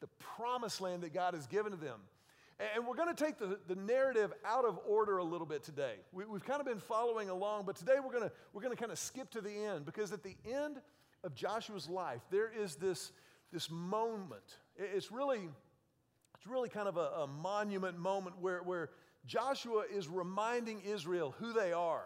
the 0.04 0.10
promised 0.20 0.82
land 0.82 1.02
that 1.04 1.14
God 1.14 1.34
has 1.34 1.48
given 1.48 1.72
to 1.72 1.78
them. 1.78 1.98
And 2.76 2.86
we're 2.86 2.96
going 2.98 3.16
to 3.16 3.24
take 3.24 3.38
the, 3.40 3.58
the 3.70 3.76
narrative 3.76 4.34
out 4.46 4.66
of 4.66 4.78
order 4.86 5.20
a 5.20 5.24
little 5.24 5.48
bit 5.48 5.64
today. 5.64 5.94
We, 6.12 6.26
have 6.26 6.44
kind 6.44 6.60
of 6.60 6.66
been 6.66 6.82
following 6.82 7.30
along, 7.30 7.64
but 7.66 7.78
today 7.78 7.96
we're 8.04 8.12
going 8.12 8.30
to, 8.30 8.32
we're 8.52 8.62
going 8.62 8.76
to 8.76 8.80
kind 8.80 8.92
of 8.92 9.00
skip 9.00 9.32
to 9.32 9.40
the 9.40 9.50
end 9.50 9.86
because 9.86 10.12
at 10.12 10.22
the 10.22 10.36
end 10.46 10.82
of 11.24 11.34
Joshua's 11.34 11.88
life, 11.88 12.20
there 12.32 12.52
is 12.52 12.76
this, 12.76 13.14
this 13.54 13.72
moment. 13.72 14.58
It's 14.76 15.10
really, 15.10 15.48
it's 16.36 16.48
really 16.48 16.68
kind 16.68 16.90
of 16.90 16.98
a, 16.98 17.22
a 17.22 17.28
monument 17.28 17.98
moment 17.98 18.36
where, 18.42 18.60
where 18.60 18.90
Joshua 19.26 19.86
is 19.90 20.10
reminding 20.10 20.82
Israel 20.82 21.34
who 21.40 21.54
they 21.54 21.72
are 21.72 22.04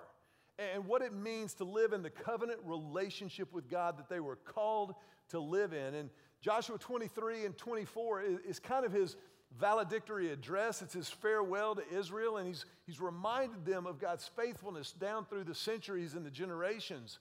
and 0.60 0.86
what 0.86 1.02
it 1.02 1.16
means 1.16 1.56
to 1.56 1.64
live 1.64 1.94
in 1.94 2.04
the 2.04 2.12
covenant 2.12 2.60
relationship 2.64 3.52
with 3.52 3.68
God 3.68 3.98
that 3.98 4.08
they 4.08 4.20
were 4.20 4.36
called 4.36 4.94
to 5.30 5.40
live 5.40 5.74
in. 5.74 5.96
And 5.96 6.10
Joshua 6.42 6.78
23 6.78 7.46
and 7.46 7.58
24 7.58 8.22
is, 8.22 8.40
is 8.48 8.60
kind 8.60 8.86
of 8.86 8.92
his 8.92 9.16
valedictory 9.60 10.32
address. 10.32 10.82
It's 10.82 10.94
his 10.94 11.10
farewell 11.10 11.76
to 11.76 11.84
Israel, 11.96 12.38
and 12.38 12.48
he's, 12.48 12.66
he's 12.86 13.00
reminded 13.00 13.66
them 13.66 13.86
of 13.86 14.00
God's 14.00 14.30
faithfulness 14.36 14.92
down 14.92 15.26
through 15.26 15.46
the 15.46 15.56
centuries 15.56 16.14
and 16.14 16.26
the 16.26 16.32
generations. 16.32 17.20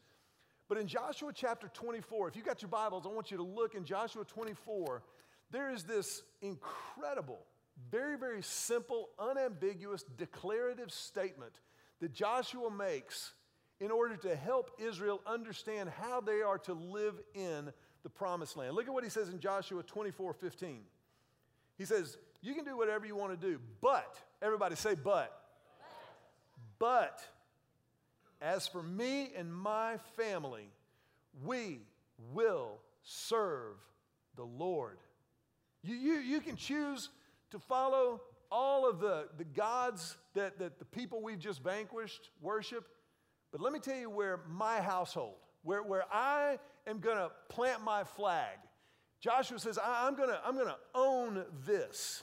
But 0.68 0.78
in 0.78 0.86
Joshua 0.86 1.32
chapter 1.34 1.68
24, 1.68 2.28
if 2.28 2.36
you 2.36 2.42
got 2.42 2.60
your 2.60 2.68
Bibles, 2.68 3.06
I 3.06 3.10
want 3.10 3.30
you 3.30 3.36
to 3.36 3.42
look 3.42 3.74
in 3.74 3.84
Joshua 3.84 4.24
24. 4.24 5.02
There 5.50 5.70
is 5.70 5.84
this 5.84 6.22
incredible, 6.42 7.38
very, 7.90 8.18
very 8.18 8.42
simple, 8.42 9.10
unambiguous, 9.18 10.04
declarative 10.16 10.90
statement 10.90 11.60
that 12.00 12.12
Joshua 12.12 12.70
makes 12.70 13.32
in 13.78 13.90
order 13.90 14.16
to 14.16 14.34
help 14.34 14.72
Israel 14.78 15.20
understand 15.26 15.90
how 16.00 16.20
they 16.20 16.42
are 16.42 16.58
to 16.58 16.72
live 16.72 17.20
in 17.34 17.70
the 18.06 18.10
promised 18.10 18.56
land. 18.56 18.76
Look 18.76 18.86
at 18.86 18.94
what 18.94 19.02
he 19.02 19.10
says 19.10 19.30
in 19.30 19.40
Joshua 19.40 19.82
24 19.82 20.32
15. 20.32 20.78
He 21.76 21.84
says, 21.84 22.16
You 22.40 22.54
can 22.54 22.64
do 22.64 22.76
whatever 22.76 23.04
you 23.04 23.16
want 23.16 23.38
to 23.38 23.46
do, 23.48 23.58
but, 23.80 24.16
everybody 24.40 24.76
say, 24.76 24.94
but. 24.94 25.42
But, 26.78 27.20
as 28.40 28.68
for 28.68 28.80
me 28.80 29.32
and 29.36 29.52
my 29.52 29.96
family, 30.16 30.68
we 31.44 31.80
will 32.32 32.78
serve 33.02 33.74
the 34.36 34.44
Lord. 34.44 34.98
You, 35.82 35.96
you, 35.96 36.14
you 36.18 36.40
can 36.40 36.54
choose 36.54 37.08
to 37.50 37.58
follow 37.58 38.20
all 38.52 38.88
of 38.88 39.00
the, 39.00 39.26
the 39.36 39.44
gods 39.44 40.16
that, 40.34 40.60
that 40.60 40.78
the 40.78 40.84
people 40.84 41.22
we've 41.24 41.40
just 41.40 41.60
vanquished 41.60 42.30
worship. 42.40 42.86
But 43.50 43.60
let 43.60 43.72
me 43.72 43.80
tell 43.80 43.96
you 43.96 44.10
where 44.10 44.42
my 44.48 44.80
household, 44.80 45.34
where, 45.64 45.82
where 45.82 46.04
I 46.12 46.60
am 46.86 47.00
going 47.00 47.16
to 47.16 47.30
plant 47.48 47.82
my 47.82 48.04
flag. 48.04 48.58
Joshua 49.20 49.58
says, 49.58 49.78
I'm 49.82 50.14
going 50.14 50.28
to 50.28 50.40
I'm 50.44 50.54
going 50.54 50.66
to 50.66 50.76
own 50.94 51.44
this. 51.66 52.22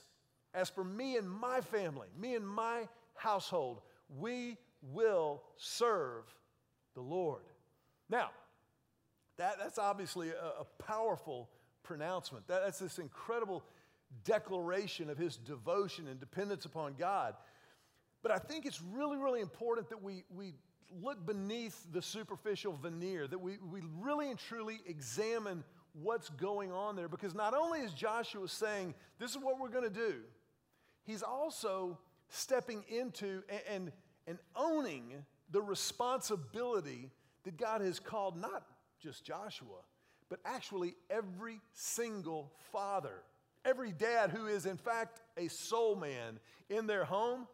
As 0.53 0.69
for 0.69 0.83
me 0.83 1.17
and 1.17 1.29
my 1.29 1.61
family, 1.61 2.07
me 2.19 2.35
and 2.35 2.47
my 2.47 2.87
household, 3.15 3.81
we 4.19 4.57
will 4.81 5.41
serve 5.57 6.23
the 6.93 7.01
Lord. 7.01 7.41
Now, 8.09 8.29
that, 9.37 9.57
that's 9.57 9.79
obviously 9.79 10.29
a, 10.29 10.61
a 10.61 10.65
powerful 10.77 11.49
pronouncement. 11.81 12.47
That, 12.47 12.61
that's 12.63 12.79
this 12.79 12.99
incredible 12.99 13.63
declaration 14.23 15.09
of 15.09 15.17
his 15.17 15.37
devotion 15.37 16.07
and 16.07 16.19
dependence 16.19 16.65
upon 16.65 16.93
God. 16.99 17.33
But 18.21 18.31
I 18.31 18.37
think 18.37 18.65
it's 18.65 18.81
really, 18.81 19.17
really 19.17 19.41
important 19.41 19.89
that 19.89 20.01
we, 20.01 20.23
we 20.33 20.53
look 21.01 21.25
beneath 21.25 21.85
the 21.91 22.01
superficial 22.01 22.77
veneer, 22.77 23.27
that 23.27 23.39
we, 23.39 23.57
we 23.71 23.81
really 23.99 24.29
and 24.29 24.39
truly 24.39 24.79
examine 24.85 25.63
what's 25.93 26.29
going 26.29 26.71
on 26.71 26.95
there. 26.95 27.07
Because 27.07 27.33
not 27.33 27.53
only 27.53 27.79
is 27.79 27.93
Joshua 27.93 28.47
saying, 28.47 28.93
This 29.19 29.31
is 29.31 29.37
what 29.37 29.59
we're 29.59 29.69
going 29.69 29.83
to 29.83 29.89
do, 29.89 30.15
he's 31.03 31.23
also 31.23 31.97
stepping 32.29 32.83
into 32.89 33.43
and, 33.49 33.61
and, 33.69 33.91
and 34.27 34.37
owning 34.55 35.25
the 35.51 35.61
responsibility 35.61 37.11
that 37.43 37.57
God 37.57 37.81
has 37.81 37.99
called 37.99 38.37
not 38.37 38.63
just 38.99 39.23
Joshua, 39.23 39.81
but 40.29 40.39
actually 40.45 40.95
every 41.09 41.59
single 41.73 42.51
father, 42.71 43.21
every 43.65 43.91
dad 43.91 44.31
who 44.31 44.47
is, 44.47 44.65
in 44.65 44.77
fact, 44.77 45.21
a 45.37 45.47
soul 45.47 45.95
man 45.95 46.39
in 46.69 46.87
their 46.87 47.03
home. 47.03 47.47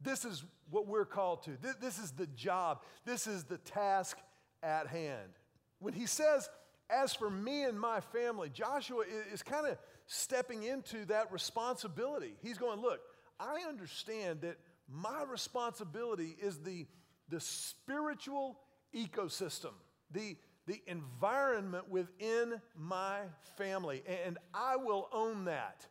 This 0.00 0.24
is 0.24 0.44
what 0.70 0.86
we're 0.86 1.04
called 1.04 1.42
to. 1.44 1.52
This 1.80 1.98
is 1.98 2.12
the 2.12 2.26
job. 2.26 2.82
This 3.04 3.26
is 3.26 3.44
the 3.44 3.58
task 3.58 4.18
at 4.62 4.86
hand. 4.86 5.30
When 5.78 5.94
he 5.94 6.06
says, 6.06 6.48
as 6.90 7.14
for 7.14 7.30
me 7.30 7.64
and 7.64 7.78
my 7.78 8.00
family, 8.00 8.48
Joshua 8.48 9.04
is 9.32 9.42
kind 9.42 9.66
of 9.66 9.78
stepping 10.06 10.62
into 10.62 11.04
that 11.06 11.32
responsibility. 11.32 12.34
He's 12.42 12.58
going, 12.58 12.80
Look, 12.80 13.00
I 13.40 13.64
understand 13.68 14.42
that 14.42 14.58
my 14.88 15.24
responsibility 15.24 16.36
is 16.40 16.58
the, 16.58 16.86
the 17.28 17.40
spiritual 17.40 18.58
ecosystem, 18.94 19.72
the, 20.12 20.36
the 20.66 20.80
environment 20.86 21.88
within 21.90 22.60
my 22.76 23.18
family, 23.56 24.02
and 24.24 24.38
I 24.54 24.76
will 24.76 25.08
own 25.12 25.46
that. 25.46 25.86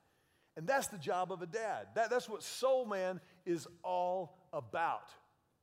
And 0.58 0.66
that's 0.66 0.88
the 0.88 0.98
job 0.98 1.34
of 1.34 1.42
a 1.42 1.46
dad. 1.46 1.88
That, 1.96 2.10
that's 2.10 2.30
what 2.30 2.42
Soul 2.42 2.86
Man 2.86 3.20
is 3.46 3.68
all 3.84 4.38
about. 4.54 5.10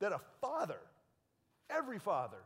That 0.00 0.12
a 0.12 0.20
father, 0.40 0.80
every 1.70 1.98
father, 1.98 2.38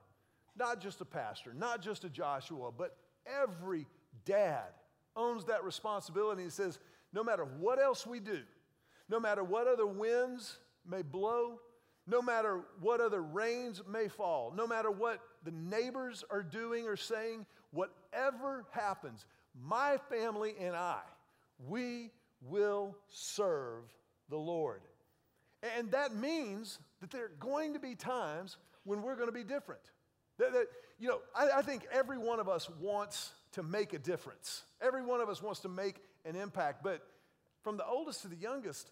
not 0.56 0.80
just 0.80 1.00
a 1.00 1.04
pastor, 1.04 1.52
not 1.54 1.82
just 1.82 2.04
a 2.04 2.08
Joshua, 2.08 2.70
but 2.76 2.96
every 3.26 3.86
dad 4.24 4.68
owns 5.14 5.44
that 5.46 5.64
responsibility 5.64 6.42
and 6.42 6.52
says, 6.52 6.78
no 7.12 7.24
matter 7.24 7.44
what 7.44 7.80
else 7.80 8.06
we 8.06 8.20
do, 8.20 8.40
no 9.08 9.20
matter 9.20 9.42
what 9.42 9.66
other 9.66 9.86
winds 9.86 10.58
may 10.88 11.02
blow, 11.02 11.60
no 12.06 12.22
matter 12.22 12.60
what 12.80 13.00
other 13.00 13.22
rains 13.22 13.82
may 13.90 14.08
fall, 14.08 14.52
no 14.56 14.66
matter 14.66 14.90
what 14.90 15.20
the 15.44 15.50
neighbors 15.50 16.24
are 16.30 16.42
doing 16.42 16.86
or 16.86 16.96
saying, 16.96 17.46
whatever 17.72 18.64
happens, 18.70 19.26
my 19.64 19.98
family 20.08 20.54
and 20.60 20.76
I, 20.76 21.00
we 21.66 22.10
will 22.42 22.96
serve 23.08 23.84
the 24.28 24.36
Lord. 24.36 24.82
And 25.78 25.90
that 25.92 26.14
means 26.14 26.78
that 27.00 27.10
there 27.10 27.24
are 27.24 27.32
going 27.40 27.74
to 27.74 27.80
be 27.80 27.94
times 27.94 28.56
when 28.84 29.02
we're 29.02 29.16
going 29.16 29.28
to 29.28 29.32
be 29.32 29.44
different. 29.44 29.82
That, 30.38 30.52
that 30.52 30.66
you 30.98 31.08
know, 31.08 31.20
I, 31.34 31.58
I 31.58 31.62
think 31.62 31.86
every 31.92 32.18
one 32.18 32.40
of 32.40 32.48
us 32.48 32.68
wants 32.80 33.32
to 33.52 33.62
make 33.62 33.92
a 33.92 33.98
difference. 33.98 34.62
Every 34.80 35.02
one 35.02 35.20
of 35.20 35.28
us 35.28 35.42
wants 35.42 35.60
to 35.60 35.68
make 35.68 35.96
an 36.24 36.36
impact. 36.36 36.82
But 36.82 37.02
from 37.62 37.76
the 37.76 37.86
oldest 37.86 38.22
to 38.22 38.28
the 38.28 38.36
youngest, 38.36 38.90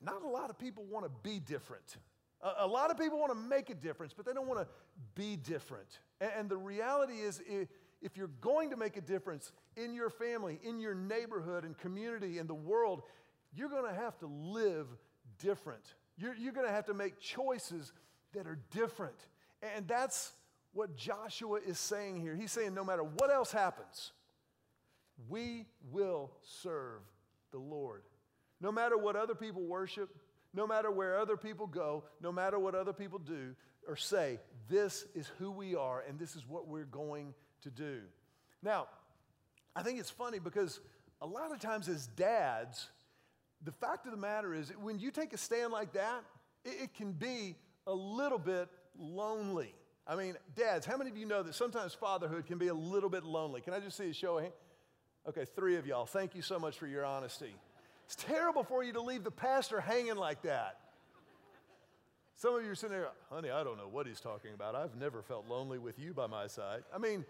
not 0.00 0.22
a 0.22 0.28
lot 0.28 0.50
of 0.50 0.58
people 0.58 0.84
want 0.84 1.04
to 1.04 1.12
be 1.22 1.38
different. 1.38 1.96
A, 2.42 2.64
a 2.64 2.66
lot 2.66 2.90
of 2.90 2.98
people 2.98 3.18
want 3.18 3.32
to 3.32 3.38
make 3.38 3.70
a 3.70 3.74
difference, 3.74 4.12
but 4.14 4.24
they 4.24 4.32
don't 4.32 4.46
want 4.46 4.60
to 4.60 4.66
be 5.14 5.36
different. 5.36 5.98
And, 6.20 6.30
and 6.38 6.48
the 6.48 6.56
reality 6.56 7.14
is, 7.14 7.42
if, 8.02 8.16
you're 8.16 8.30
going 8.40 8.70
to 8.70 8.76
make 8.76 8.96
a 8.96 9.02
difference 9.02 9.52
in 9.76 9.94
your 9.94 10.10
family, 10.10 10.58
in 10.64 10.80
your 10.80 10.94
neighborhood 10.94 11.64
and 11.64 11.76
community, 11.76 12.38
in 12.38 12.46
the 12.46 12.54
world, 12.54 13.02
you're 13.54 13.68
going 13.68 13.92
to 13.92 13.98
have 13.98 14.18
to 14.20 14.26
live 14.26 14.86
different. 15.38 15.94
You're, 16.20 16.34
you're 16.34 16.52
going 16.52 16.66
to 16.66 16.72
have 16.72 16.86
to 16.86 16.94
make 16.94 17.18
choices 17.18 17.92
that 18.34 18.46
are 18.46 18.58
different. 18.70 19.16
And 19.74 19.88
that's 19.88 20.32
what 20.72 20.94
Joshua 20.94 21.58
is 21.66 21.78
saying 21.78 22.20
here. 22.20 22.36
He's 22.36 22.52
saying, 22.52 22.74
no 22.74 22.84
matter 22.84 23.02
what 23.02 23.30
else 23.30 23.50
happens, 23.50 24.12
we 25.28 25.66
will 25.90 26.30
serve 26.42 27.00
the 27.52 27.58
Lord. 27.58 28.02
No 28.60 28.70
matter 28.70 28.98
what 28.98 29.16
other 29.16 29.34
people 29.34 29.62
worship, 29.62 30.10
no 30.52 30.66
matter 30.66 30.90
where 30.90 31.18
other 31.18 31.36
people 31.36 31.66
go, 31.66 32.04
no 32.20 32.30
matter 32.30 32.58
what 32.58 32.74
other 32.74 32.92
people 32.92 33.18
do 33.18 33.54
or 33.88 33.96
say, 33.96 34.38
this 34.68 35.06
is 35.14 35.30
who 35.38 35.50
we 35.50 35.74
are 35.74 36.04
and 36.06 36.18
this 36.18 36.36
is 36.36 36.46
what 36.46 36.68
we're 36.68 36.84
going 36.84 37.34
to 37.62 37.70
do. 37.70 38.00
Now, 38.62 38.88
I 39.74 39.82
think 39.82 39.98
it's 39.98 40.10
funny 40.10 40.38
because 40.38 40.80
a 41.22 41.26
lot 41.26 41.52
of 41.52 41.60
times 41.60 41.88
as 41.88 42.06
dads, 42.08 42.88
the 43.64 43.72
fact 43.72 44.06
of 44.06 44.12
the 44.12 44.18
matter 44.18 44.54
is 44.54 44.72
when 44.82 44.98
you 44.98 45.10
take 45.10 45.32
a 45.32 45.38
stand 45.38 45.72
like 45.72 45.92
that, 45.92 46.24
it, 46.64 46.82
it 46.82 46.94
can 46.94 47.12
be 47.12 47.56
a 47.86 47.94
little 47.94 48.38
bit 48.38 48.68
lonely. 48.98 49.74
I 50.06 50.16
mean, 50.16 50.36
dads, 50.56 50.86
how 50.86 50.96
many 50.96 51.10
of 51.10 51.16
you 51.16 51.26
know 51.26 51.42
that 51.42 51.54
sometimes 51.54 51.94
fatherhood 51.94 52.46
can 52.46 52.58
be 52.58 52.68
a 52.68 52.74
little 52.74 53.10
bit 53.10 53.24
lonely? 53.24 53.60
Can 53.60 53.74
I 53.74 53.80
just 53.80 53.96
see 53.96 54.10
a 54.10 54.14
show 54.14 54.38
of 54.38 54.44
hands? 54.44 54.54
Okay, 55.28 55.44
three 55.44 55.76
of 55.76 55.86
y'all. 55.86 56.06
Thank 56.06 56.34
you 56.34 56.42
so 56.42 56.58
much 56.58 56.78
for 56.78 56.86
your 56.86 57.04
honesty. 57.04 57.54
It's 58.06 58.16
terrible 58.16 58.64
for 58.64 58.82
you 58.82 58.92
to 58.94 59.00
leave 59.00 59.22
the 59.22 59.30
pastor 59.30 59.80
hanging 59.80 60.16
like 60.16 60.42
that. 60.42 60.78
Some 62.34 62.54
of 62.54 62.64
you 62.64 62.70
are 62.70 62.74
sitting 62.74 62.96
there, 62.96 63.08
honey, 63.30 63.50
I 63.50 63.62
don't 63.62 63.76
know 63.76 63.86
what 63.86 64.06
he's 64.06 64.18
talking 64.18 64.54
about. 64.54 64.74
I've 64.74 64.96
never 64.96 65.20
felt 65.20 65.46
lonely 65.46 65.78
with 65.78 65.98
you 65.98 66.14
by 66.14 66.26
my 66.26 66.46
side. 66.46 66.82
I 66.92 66.96
mean, 66.96 67.26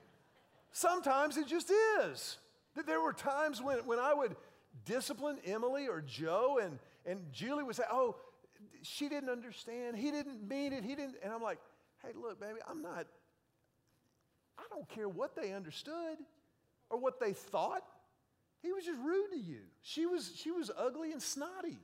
sometimes 0.70 1.36
it 1.36 1.48
just 1.48 1.72
is. 2.00 2.38
There 2.86 3.00
were 3.00 3.12
times 3.12 3.60
when, 3.60 3.78
when 3.78 3.98
I 3.98 4.14
would 4.14 4.36
discipline 4.84 5.38
Emily 5.44 5.86
or 5.88 6.00
Joe, 6.00 6.60
and, 6.62 6.78
and 7.06 7.20
Julie 7.32 7.62
would 7.62 7.76
say, 7.76 7.84
Oh, 7.90 8.16
she 8.82 9.08
didn't 9.08 9.30
understand. 9.30 9.96
He 9.96 10.10
didn't 10.10 10.46
mean 10.46 10.72
it. 10.72 10.84
He 10.84 10.94
didn't. 10.94 11.16
And 11.22 11.32
I'm 11.32 11.42
like, 11.42 11.58
Hey, 12.02 12.10
look, 12.14 12.40
baby, 12.40 12.60
I'm 12.68 12.82
not, 12.82 13.06
I 14.58 14.62
don't 14.70 14.88
care 14.88 15.08
what 15.08 15.36
they 15.36 15.52
understood 15.52 16.18
or 16.88 16.98
what 16.98 17.20
they 17.20 17.32
thought. 17.32 17.82
He 18.62 18.72
was 18.72 18.84
just 18.84 18.98
rude 19.00 19.30
to 19.32 19.38
you. 19.38 19.60
She 19.82 20.06
was, 20.06 20.32
she 20.36 20.50
was 20.50 20.70
ugly 20.76 21.12
and 21.12 21.22
snotty. 21.22 21.78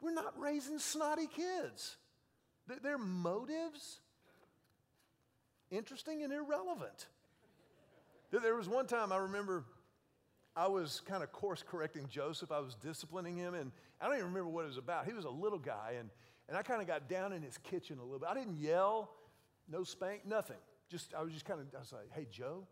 We're 0.00 0.12
not 0.12 0.38
raising 0.38 0.78
snotty 0.78 1.26
kids. 1.26 1.96
Their 2.82 2.98
motives, 2.98 4.00
interesting 5.70 6.22
and 6.22 6.32
irrelevant. 6.32 7.06
There 8.30 8.54
was 8.54 8.68
one 8.68 8.86
time 8.86 9.12
I 9.12 9.18
remember 9.18 9.64
I 10.56 10.68
was 10.68 11.02
kind 11.06 11.22
of 11.22 11.32
course 11.32 11.64
correcting 11.68 12.06
Joseph. 12.08 12.52
I 12.52 12.60
was 12.60 12.74
disciplining 12.76 13.36
him, 13.36 13.54
and 13.54 13.72
I 14.00 14.06
don't 14.06 14.14
even 14.14 14.26
remember 14.26 14.48
what 14.48 14.64
it 14.64 14.68
was 14.68 14.76
about. 14.76 15.06
He 15.06 15.12
was 15.12 15.24
a 15.24 15.30
little 15.30 15.58
guy, 15.58 15.94
and, 15.98 16.10
and 16.48 16.56
I 16.56 16.62
kind 16.62 16.80
of 16.80 16.86
got 16.86 17.08
down 17.08 17.32
in 17.32 17.42
his 17.42 17.58
kitchen 17.58 17.98
a 17.98 18.04
little 18.04 18.20
bit. 18.20 18.28
I 18.28 18.34
didn't 18.34 18.58
yell, 18.58 19.10
no 19.68 19.82
spank, 19.82 20.26
nothing. 20.26 20.56
Just 20.88 21.12
I 21.14 21.22
was 21.22 21.32
just 21.32 21.44
kind 21.44 21.60
of 21.60 21.66
I 21.74 21.80
was 21.80 21.92
like, 21.92 22.10
"Hey, 22.12 22.26
Joe, 22.30 22.66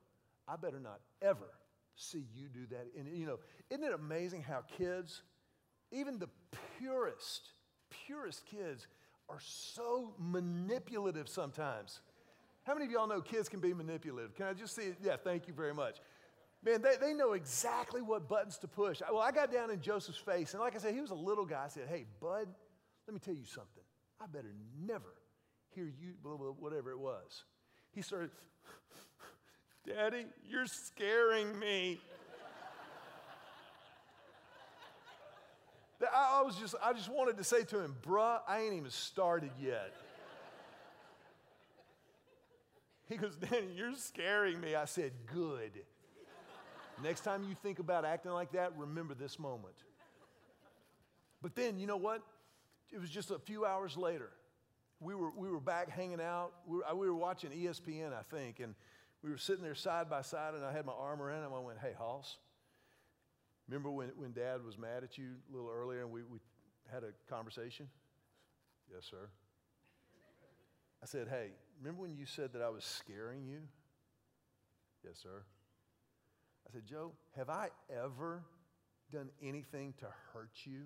I 0.46 0.56
better 0.56 0.78
not 0.78 1.00
ever 1.20 1.48
see 1.96 2.24
you 2.34 2.48
do 2.48 2.66
that." 2.70 2.86
And 2.96 3.08
you 3.16 3.26
know, 3.26 3.38
isn't 3.70 3.82
it 3.82 3.92
amazing 3.92 4.42
how 4.42 4.62
kids, 4.78 5.22
even 5.90 6.18
the 6.18 6.28
purest, 6.78 7.48
purest 8.06 8.44
kids, 8.46 8.86
are 9.28 9.40
so 9.40 10.14
manipulative 10.18 11.28
sometimes. 11.28 12.00
How 12.64 12.74
many 12.74 12.86
of 12.86 12.92
y'all 12.92 13.08
know 13.08 13.20
kids 13.20 13.48
can 13.48 13.60
be 13.60 13.74
manipulative? 13.74 14.36
Can 14.36 14.46
I 14.46 14.52
just 14.52 14.76
see 14.76 14.82
it? 14.82 14.96
Yeah, 15.02 15.16
thank 15.16 15.48
you 15.48 15.54
very 15.54 15.74
much. 15.74 15.96
Man, 16.64 16.80
they, 16.80 16.94
they 17.00 17.12
know 17.12 17.32
exactly 17.32 18.02
what 18.02 18.28
buttons 18.28 18.58
to 18.58 18.68
push. 18.68 19.00
Well, 19.00 19.20
I 19.20 19.32
got 19.32 19.52
down 19.52 19.70
in 19.70 19.80
Joseph's 19.80 20.18
face, 20.18 20.54
and 20.54 20.62
like 20.62 20.76
I 20.76 20.78
said, 20.78 20.94
he 20.94 21.00
was 21.00 21.10
a 21.10 21.14
little 21.14 21.44
guy. 21.44 21.62
I 21.64 21.68
said, 21.68 21.88
Hey, 21.88 22.06
bud, 22.20 22.46
let 23.06 23.14
me 23.14 23.18
tell 23.18 23.34
you 23.34 23.44
something. 23.44 23.82
I 24.20 24.26
better 24.26 24.54
never 24.80 25.14
hear 25.74 25.84
you, 25.84 26.14
blah, 26.22 26.36
blah, 26.36 26.48
whatever 26.48 26.92
it 26.92 26.98
was. 26.98 27.44
He 27.92 28.02
started, 28.02 28.30
Daddy, 29.86 30.26
you're 30.48 30.66
scaring 30.66 31.58
me. 31.58 32.00
I 36.14 36.42
was 36.42 36.56
just, 36.56 36.74
I 36.82 36.92
just 36.92 37.08
wanted 37.08 37.36
to 37.38 37.44
say 37.44 37.62
to 37.64 37.80
him, 37.80 37.94
bruh, 38.02 38.40
I 38.48 38.62
ain't 38.62 38.74
even 38.74 38.90
started 38.90 39.50
yet. 39.60 39.92
He 43.08 43.16
goes, 43.16 43.36
Danny, 43.36 43.68
you're 43.76 43.94
scaring 43.94 44.60
me. 44.60 44.74
I 44.74 44.86
said, 44.86 45.12
good. 45.32 45.72
Next 47.02 47.22
time 47.22 47.44
you 47.44 47.54
think 47.62 47.78
about 47.78 48.04
acting 48.04 48.32
like 48.32 48.52
that, 48.52 48.72
remember 48.76 49.14
this 49.14 49.38
moment. 49.38 49.74
But 51.40 51.56
then, 51.56 51.78
you 51.78 51.86
know 51.86 51.96
what? 51.96 52.22
It 52.92 53.00
was 53.00 53.10
just 53.10 53.30
a 53.30 53.38
few 53.38 53.64
hours 53.64 53.96
later 53.96 54.30
we 55.02 55.14
were, 55.14 55.30
we 55.36 55.48
were 55.48 55.60
back 55.60 55.90
hanging 55.90 56.20
out. 56.20 56.52
We 56.66 56.78
were, 56.78 56.94
we 56.94 57.06
were 57.08 57.16
watching 57.16 57.50
ESPN, 57.50 58.12
I 58.12 58.22
think, 58.30 58.60
and 58.60 58.74
we 59.22 59.30
were 59.30 59.38
sitting 59.38 59.64
there 59.64 59.74
side 59.74 60.08
by 60.08 60.22
side, 60.22 60.54
and 60.54 60.64
I 60.64 60.72
had 60.72 60.86
my 60.86 60.92
arm 60.92 61.20
around 61.20 61.44
him. 61.44 61.52
I 61.54 61.58
went, 61.58 61.78
Hey, 61.80 61.92
Hoss, 61.98 62.36
Remember 63.68 63.90
when, 63.90 64.10
when 64.16 64.32
dad 64.32 64.64
was 64.64 64.76
mad 64.76 65.04
at 65.04 65.16
you 65.16 65.30
a 65.48 65.56
little 65.56 65.70
earlier 65.70 66.02
and 66.02 66.10
we, 66.10 66.22
we 66.24 66.38
had 66.92 67.04
a 67.04 67.12
conversation? 67.32 67.88
Yes, 68.92 69.06
sir. 69.08 69.28
I 71.02 71.06
said, 71.06 71.28
Hey, 71.28 71.50
remember 71.80 72.02
when 72.02 72.14
you 72.16 72.26
said 72.26 72.52
that 72.52 72.62
I 72.62 72.68
was 72.68 72.84
scaring 72.84 73.46
you? 73.46 73.60
Yes, 75.04 75.14
sir. 75.22 75.42
I 76.72 76.74
said, 76.74 76.86
Joe, 76.86 77.12
have 77.36 77.50
I 77.50 77.68
ever 77.90 78.42
done 79.10 79.28
anything 79.42 79.92
to 79.98 80.06
hurt 80.32 80.52
you? 80.64 80.84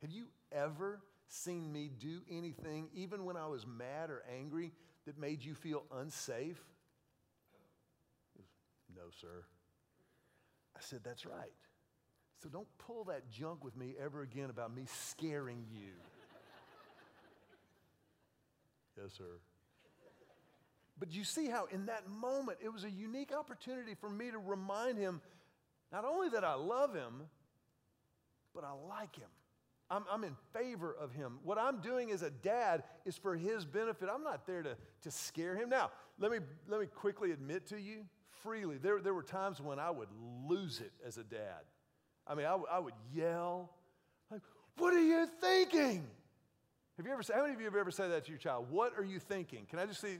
Have 0.00 0.10
you 0.12 0.26
ever 0.52 1.00
seen 1.26 1.72
me 1.72 1.90
do 1.98 2.20
anything, 2.30 2.88
even 2.94 3.24
when 3.24 3.36
I 3.36 3.46
was 3.48 3.66
mad 3.66 4.10
or 4.10 4.22
angry, 4.32 4.70
that 5.04 5.18
made 5.18 5.42
you 5.42 5.54
feel 5.54 5.82
unsafe? 5.96 6.62
No, 8.94 9.02
sir. 9.20 9.42
I 10.76 10.80
said, 10.80 11.00
That's 11.02 11.26
right. 11.26 11.52
So 12.40 12.48
don't 12.48 12.68
pull 12.78 13.04
that 13.04 13.28
junk 13.28 13.64
with 13.64 13.76
me 13.76 13.94
ever 14.00 14.22
again 14.22 14.50
about 14.50 14.72
me 14.72 14.84
scaring 14.86 15.64
you. 15.72 15.90
yes, 19.02 19.12
sir. 19.16 19.40
But 20.98 21.12
you 21.12 21.24
see 21.24 21.48
how 21.48 21.66
in 21.66 21.86
that 21.86 22.08
moment 22.08 22.58
it 22.62 22.72
was 22.72 22.84
a 22.84 22.90
unique 22.90 23.32
opportunity 23.36 23.94
for 23.94 24.08
me 24.08 24.30
to 24.30 24.38
remind 24.38 24.98
him 24.98 25.20
not 25.92 26.04
only 26.04 26.28
that 26.30 26.44
I 26.44 26.54
love 26.54 26.94
him, 26.94 27.22
but 28.54 28.64
I 28.64 28.72
like 28.72 29.14
him. 29.16 29.28
I'm, 29.88 30.04
I'm, 30.10 30.24
in 30.24 30.34
favor 30.52 30.96
of 31.00 31.12
him. 31.12 31.38
What 31.44 31.58
I'm 31.58 31.80
doing 31.80 32.10
as 32.10 32.22
a 32.22 32.30
dad 32.30 32.82
is 33.04 33.16
for 33.16 33.36
his 33.36 33.64
benefit. 33.64 34.08
I'm 34.12 34.24
not 34.24 34.44
there 34.44 34.62
to, 34.62 34.76
to 35.02 35.10
scare 35.12 35.54
him. 35.54 35.68
Now, 35.68 35.90
let 36.18 36.32
me, 36.32 36.38
let 36.66 36.80
me 36.80 36.86
quickly 36.86 37.30
admit 37.30 37.66
to 37.66 37.80
you 37.80 38.04
freely, 38.42 38.78
there, 38.78 39.00
there 39.00 39.14
were 39.14 39.22
times 39.22 39.60
when 39.60 39.78
I 39.78 39.90
would 39.90 40.08
lose 40.48 40.80
it 40.80 40.92
as 41.06 41.18
a 41.18 41.24
dad. 41.24 41.64
I 42.26 42.34
mean, 42.34 42.46
I, 42.46 42.56
I 42.70 42.78
would 42.78 42.94
yell, 43.14 43.70
like, 44.30 44.42
What 44.78 44.94
are 44.94 45.02
you 45.02 45.26
thinking? 45.40 46.04
Have 46.96 47.06
you 47.06 47.12
ever, 47.12 47.22
said 47.22 47.36
how 47.36 47.42
many 47.42 47.54
of 47.54 47.60
you 47.60 47.66
have 47.66 47.76
ever 47.76 47.90
said 47.90 48.10
that 48.10 48.24
to 48.24 48.30
your 48.30 48.38
child? 48.38 48.66
What 48.70 48.92
are 48.96 49.04
you 49.04 49.18
thinking? 49.18 49.66
Can 49.68 49.78
I 49.78 49.86
just 49.86 50.00
see? 50.00 50.16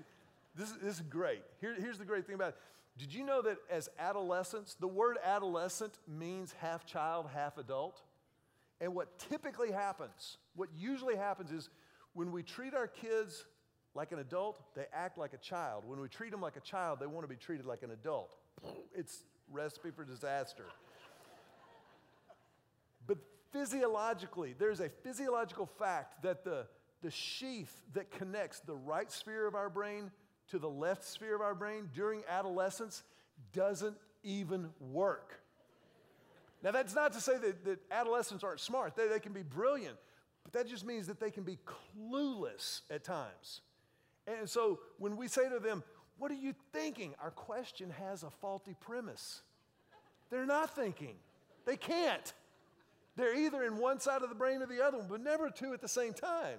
This, 0.57 0.73
this 0.83 0.95
is 0.95 1.01
great. 1.03 1.43
Here, 1.61 1.75
here's 1.79 1.99
the 1.99 2.05
great 2.05 2.27
thing 2.27 2.35
about 2.35 2.49
it. 2.51 2.57
Did 2.99 3.13
you 3.13 3.25
know 3.25 3.43
that 3.43 3.59
as 3.71 3.91
adolescents, 3.99 4.75
the 4.75 4.89
word 4.89 5.19
adolescent 5.23 5.99
means 6.09 6.55
half 6.61 6.87
child, 6.87 7.27
half 7.35 7.59
adult? 7.59 8.01
And 8.81 8.95
what 8.95 9.19
typically 9.19 9.71
happens, 9.71 10.39
what 10.55 10.71
usually 10.77 11.17
happens 11.17 11.51
is 11.51 11.69
when 12.15 12.33
we 12.33 12.43
treat 12.43 12.75
our 12.75 12.87
kids 12.87 13.45
like 13.95 14.13
an 14.13 14.19
adult, 14.19 14.63
they 14.75 14.87
act 14.93 15.19
like 15.19 15.35
a 15.35 15.39
child. 15.39 15.85
When 15.87 16.01
we 16.01 16.09
treat 16.09 16.31
them 16.31 16.41
like 16.41 16.57
a 16.57 16.61
child, 16.61 17.01
they 17.01 17.07
want 17.07 17.25
to 17.25 17.29
be 17.29 17.37
treated 17.37 17.67
like 17.67 17.83
an 17.83 17.91
adult. 17.91 18.35
It's 18.95 19.25
recipe 19.51 19.91
for 19.91 20.05
disaster. 20.05 20.65
but 23.07 23.19
physiologically, 23.53 24.55
there's 24.59 24.81
a 24.81 24.89
physiological 24.89 25.67
fact 25.67 26.23
that 26.23 26.45
the, 26.45 26.67
the 27.03 27.11
sheath 27.11 27.83
that 27.95 28.11
connects 28.11 28.61
the 28.61 28.75
right 28.75 29.11
sphere 29.11 29.47
of 29.47 29.55
our 29.55 29.71
brain 29.71 30.11
to 30.51 30.59
the 30.59 30.69
left 30.69 31.05
sphere 31.05 31.35
of 31.35 31.41
our 31.41 31.55
brain 31.55 31.91
during 31.95 32.23
adolescence 32.29 33.03
doesn't 33.53 33.97
even 34.23 34.71
work. 34.81 35.41
Now, 36.63 36.71
that's 36.71 36.95
not 36.95 37.13
to 37.13 37.21
say 37.21 37.37
that, 37.39 37.65
that 37.65 37.79
adolescents 37.91 38.43
aren't 38.43 38.61
smart, 38.61 38.97
they, 38.97 39.09
they 39.09 39.21
can 39.21 39.33
be 39.33 39.43
brilliant, 39.43 39.97
but 40.43 40.53
that 40.53 40.69
just 40.69 40.85
means 40.85 41.07
that 41.07 41.21
they 41.21 41.31
can 41.31 41.45
be 41.45 41.59
clueless 41.97 42.81
at 42.91 43.05
times. 43.05 43.61
And 44.27 44.49
so 44.49 44.81
when 44.99 45.17
we 45.17 45.29
say 45.29 45.49
to 45.49 45.59
them, 45.59 45.83
What 46.19 46.31
are 46.31 46.35
you 46.35 46.55
thinking? 46.73 47.15
Our 47.23 47.31
question 47.31 47.91
has 47.91 48.23
a 48.23 48.31
faulty 48.31 48.75
premise. 48.81 49.43
They're 50.31 50.47
not 50.47 50.75
thinking, 50.75 51.15
they 51.67 51.77
can't. 51.77 52.33
They're 53.17 53.37
either 53.37 53.63
in 53.63 53.79
one 53.79 54.01
side 54.01 54.23
of 54.23 54.29
the 54.29 54.35
brain 54.35 54.61
or 54.61 54.67
the 54.67 54.85
other 54.85 54.99
one, 54.99 55.07
but 55.09 55.21
never 55.23 55.51
two 55.51 55.73
at 55.73 55.81
the 55.81 55.89
same 55.89 56.13
time. 56.13 56.59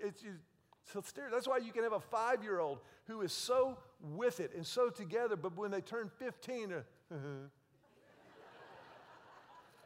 It's, 0.00 0.22
it's 0.94 1.12
That's 1.12 1.48
why 1.48 1.58
you 1.58 1.72
can 1.72 1.82
have 1.82 1.92
a 1.92 2.00
five 2.00 2.42
year 2.42 2.60
old 2.60 2.78
who 3.06 3.22
is 3.22 3.32
so 3.32 3.78
with 4.00 4.40
it 4.40 4.52
and 4.54 4.66
so 4.66 4.90
together, 4.90 5.36
but 5.36 5.56
when 5.56 5.70
they 5.70 5.80
turn 5.80 6.10
15, 6.18 6.72
uh, 6.72 6.82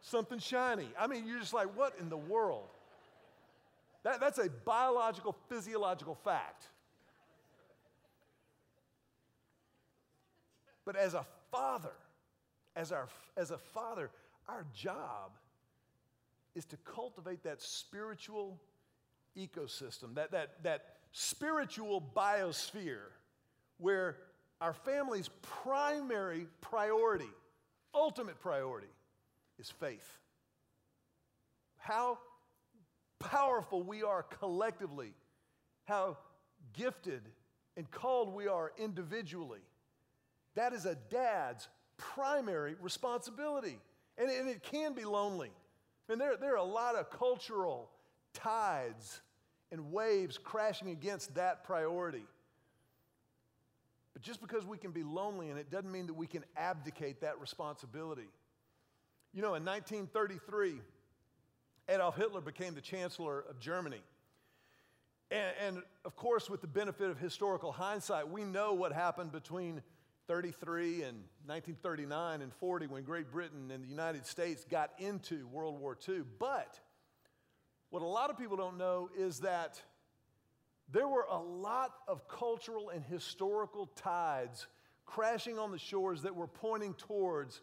something 0.01 0.39
shiny. 0.39 0.89
I 0.99 1.07
mean, 1.07 1.27
you're 1.27 1.41
just 1.41 1.55
like, 1.55 1.77
what 1.77 1.95
in 2.01 2.09
the 2.09 2.17
world? 2.17 2.69
That, 4.03 4.21
that's 4.21 4.39
a 4.39 4.49
biological, 4.65 5.37
physiological 5.49 6.15
fact. 6.15 6.69
But 10.85 10.97
as 10.97 11.15
a 11.15 11.25
father, 11.53 11.93
as, 12.75 12.91
our, 12.91 13.09
as 13.37 13.53
a 13.53 13.59
father, 13.59 14.11
our 14.49 14.67
job 14.75 15.33
is 16.55 16.65
to 16.67 16.77
cultivate 16.79 17.45
that 17.45 17.63
spiritual 17.63 18.61
ecosystem, 19.37 20.15
that, 20.15 20.33
that, 20.33 20.63
that 20.65 20.97
spiritual 21.13 22.03
biosphere 22.15 23.11
where 23.79 24.17
our 24.61 24.73
family's 24.73 25.29
primary 25.63 26.47
priority, 26.61 27.31
ultimate 27.95 28.41
priority, 28.41 28.89
is 29.59 29.71
faith. 29.71 30.19
How 31.79 32.19
powerful 33.19 33.83
we 33.83 34.03
are 34.03 34.23
collectively, 34.23 35.15
how 35.85 36.17
gifted 36.73 37.23
and 37.77 37.91
called 37.91 38.35
we 38.35 38.47
are 38.47 38.73
individually. 38.79 39.61
That 40.55 40.73
is 40.73 40.87
a 40.87 40.97
dad's 41.11 41.69
primary 41.97 42.75
responsibility. 42.81 43.79
And, 44.19 44.31
and 44.31 44.49
it 44.49 44.63
can 44.63 44.95
be 44.95 45.05
lonely. 45.05 45.51
And 46.09 46.21
there, 46.21 46.37
there 46.37 46.53
are 46.53 46.57
a 46.57 46.65
lot 46.65 46.95
of 46.95 47.11
cultural 47.11 47.91
tides 48.35 49.23
and 49.73 49.91
waves 49.91 50.39
crashing 50.39 50.91
against 50.91 51.35
that 51.35 51.65
priority. 51.65 52.25
But 54.13 54.23
just 54.23 54.41
because 54.41 54.67
we 54.67 54.77
can 54.77 54.93
be 54.93 55.03
lonely 55.03 55.49
and 55.49 55.59
it 55.59 55.71
doesn't 55.71 55.91
mean 55.91 56.07
that 56.07 56.15
we 56.15 56.27
can 56.27 56.45
abdicate 56.57 57.23
that 57.23 57.41
responsibility. 57.41 58.29
You 59.33 59.41
know, 59.41 59.55
in 59.55 59.65
1933, 59.65 60.75
Adolf 61.89 62.17
Hitler 62.17 62.43
became 62.43 62.75
the 62.75 62.83
Chancellor 62.83 63.45
of 63.49 63.59
Germany. 63.59 64.03
And, 65.31 65.55
and, 65.67 65.83
of 66.05 66.15
course, 66.15 66.51
with 66.51 66.61
the 66.61 66.67
benefit 66.67 67.09
of 67.09 67.19
historical 67.19 67.73
hindsight, 67.73 68.29
we 68.29 68.45
know 68.45 68.75
what 68.75 68.93
happened 68.93 69.33
between 69.33 69.81
33 70.29 71.03
and 71.03 71.17
1939 71.47 72.43
and 72.43 72.53
40 72.55 72.87
when 72.89 73.03
Great 73.03 73.33
Britain 73.33 73.71
and 73.71 73.83
the 73.83 73.89
United 73.89 74.27
States 74.27 74.67
got 74.71 74.91
into 74.99 75.49
World 75.49 75.81
War 75.81 75.97
II. 76.07 76.21
But 76.39 76.79
what 77.93 78.01
a 78.01 78.07
lot 78.07 78.31
of 78.31 78.39
people 78.39 78.57
don't 78.57 78.79
know 78.79 79.11
is 79.15 79.41
that 79.41 79.79
there 80.91 81.07
were 81.07 81.27
a 81.31 81.39
lot 81.39 81.93
of 82.09 82.27
cultural 82.27 82.89
and 82.89 83.05
historical 83.05 83.85
tides 83.95 84.67
crashing 85.05 85.59
on 85.59 85.71
the 85.71 85.79
shores 85.79 86.23
that 86.23 86.35
were 86.35 86.47
pointing 86.47 86.95
towards 86.95 87.61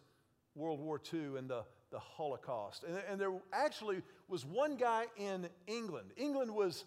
World 0.54 0.78
War 0.78 1.00
II 1.12 1.36
and 1.36 1.50
the, 1.50 1.64
the 1.90 1.98
Holocaust. 1.98 2.84
And, 2.84 2.96
and 3.10 3.20
there 3.20 3.32
actually 3.52 4.02
was 4.28 4.46
one 4.46 4.76
guy 4.76 5.06
in 5.16 5.48
England. 5.66 6.10
England 6.16 6.54
was 6.54 6.84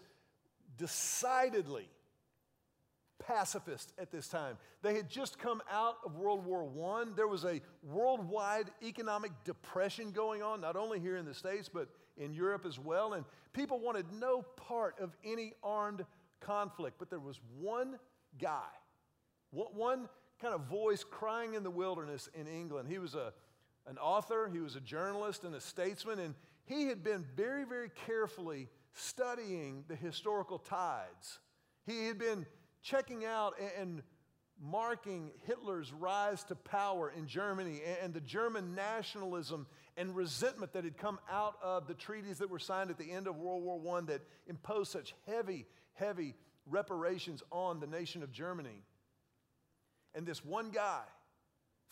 decidedly 0.78 1.90
pacifist 3.18 3.92
at 3.98 4.10
this 4.10 4.26
time. 4.26 4.56
They 4.80 4.94
had 4.94 5.10
just 5.10 5.38
come 5.38 5.60
out 5.70 5.96
of 6.06 6.16
World 6.16 6.46
War 6.46 6.66
I. 6.96 7.04
There 7.14 7.28
was 7.28 7.44
a 7.44 7.60
worldwide 7.82 8.70
economic 8.82 9.32
depression 9.44 10.12
going 10.12 10.42
on, 10.42 10.62
not 10.62 10.76
only 10.76 10.98
here 10.98 11.18
in 11.18 11.26
the 11.26 11.34
States, 11.34 11.68
but 11.68 11.88
in 12.16 12.32
Europe 12.32 12.64
as 12.66 12.78
well. 12.78 13.14
And 13.14 13.24
people 13.52 13.78
wanted 13.78 14.06
no 14.12 14.42
part 14.42 14.98
of 15.00 15.16
any 15.24 15.52
armed 15.62 16.04
conflict. 16.40 16.96
But 16.98 17.10
there 17.10 17.20
was 17.20 17.40
one 17.58 17.98
guy, 18.38 18.70
one 19.50 20.08
kind 20.40 20.54
of 20.54 20.62
voice 20.62 21.04
crying 21.04 21.54
in 21.54 21.62
the 21.62 21.70
wilderness 21.70 22.28
in 22.34 22.46
England. 22.46 22.88
He 22.88 22.98
was 22.98 23.14
a 23.14 23.32
an 23.86 23.98
author, 23.98 24.48
he 24.52 24.60
was 24.60 24.76
a 24.76 24.80
journalist 24.80 25.44
and 25.44 25.54
a 25.54 25.60
statesman, 25.60 26.18
and 26.18 26.34
he 26.64 26.86
had 26.86 27.04
been 27.04 27.24
very, 27.36 27.64
very 27.64 27.90
carefully 28.06 28.68
studying 28.94 29.84
the 29.88 29.96
historical 29.96 30.58
tides. 30.58 31.40
He 31.86 32.06
had 32.06 32.18
been 32.18 32.46
checking 32.82 33.24
out 33.24 33.54
and 33.78 34.02
marking 34.62 35.32
Hitler's 35.46 35.92
rise 35.92 36.44
to 36.44 36.54
power 36.54 37.12
in 37.14 37.26
Germany 37.26 37.82
and 38.02 38.14
the 38.14 38.20
German 38.20 38.74
nationalism 38.74 39.66
and 39.96 40.14
resentment 40.14 40.72
that 40.72 40.84
had 40.84 40.96
come 40.96 41.18
out 41.30 41.56
of 41.62 41.86
the 41.86 41.94
treaties 41.94 42.38
that 42.38 42.50
were 42.50 42.58
signed 42.58 42.90
at 42.90 42.98
the 42.98 43.10
end 43.10 43.26
of 43.26 43.36
World 43.36 43.62
War 43.62 43.98
I 43.98 44.00
that 44.06 44.22
imposed 44.46 44.90
such 44.90 45.14
heavy, 45.26 45.66
heavy 45.94 46.34
reparations 46.66 47.42
on 47.52 47.80
the 47.80 47.86
nation 47.86 48.22
of 48.22 48.32
Germany. 48.32 48.82
And 50.14 50.26
this 50.26 50.44
one 50.44 50.70
guy, 50.70 51.02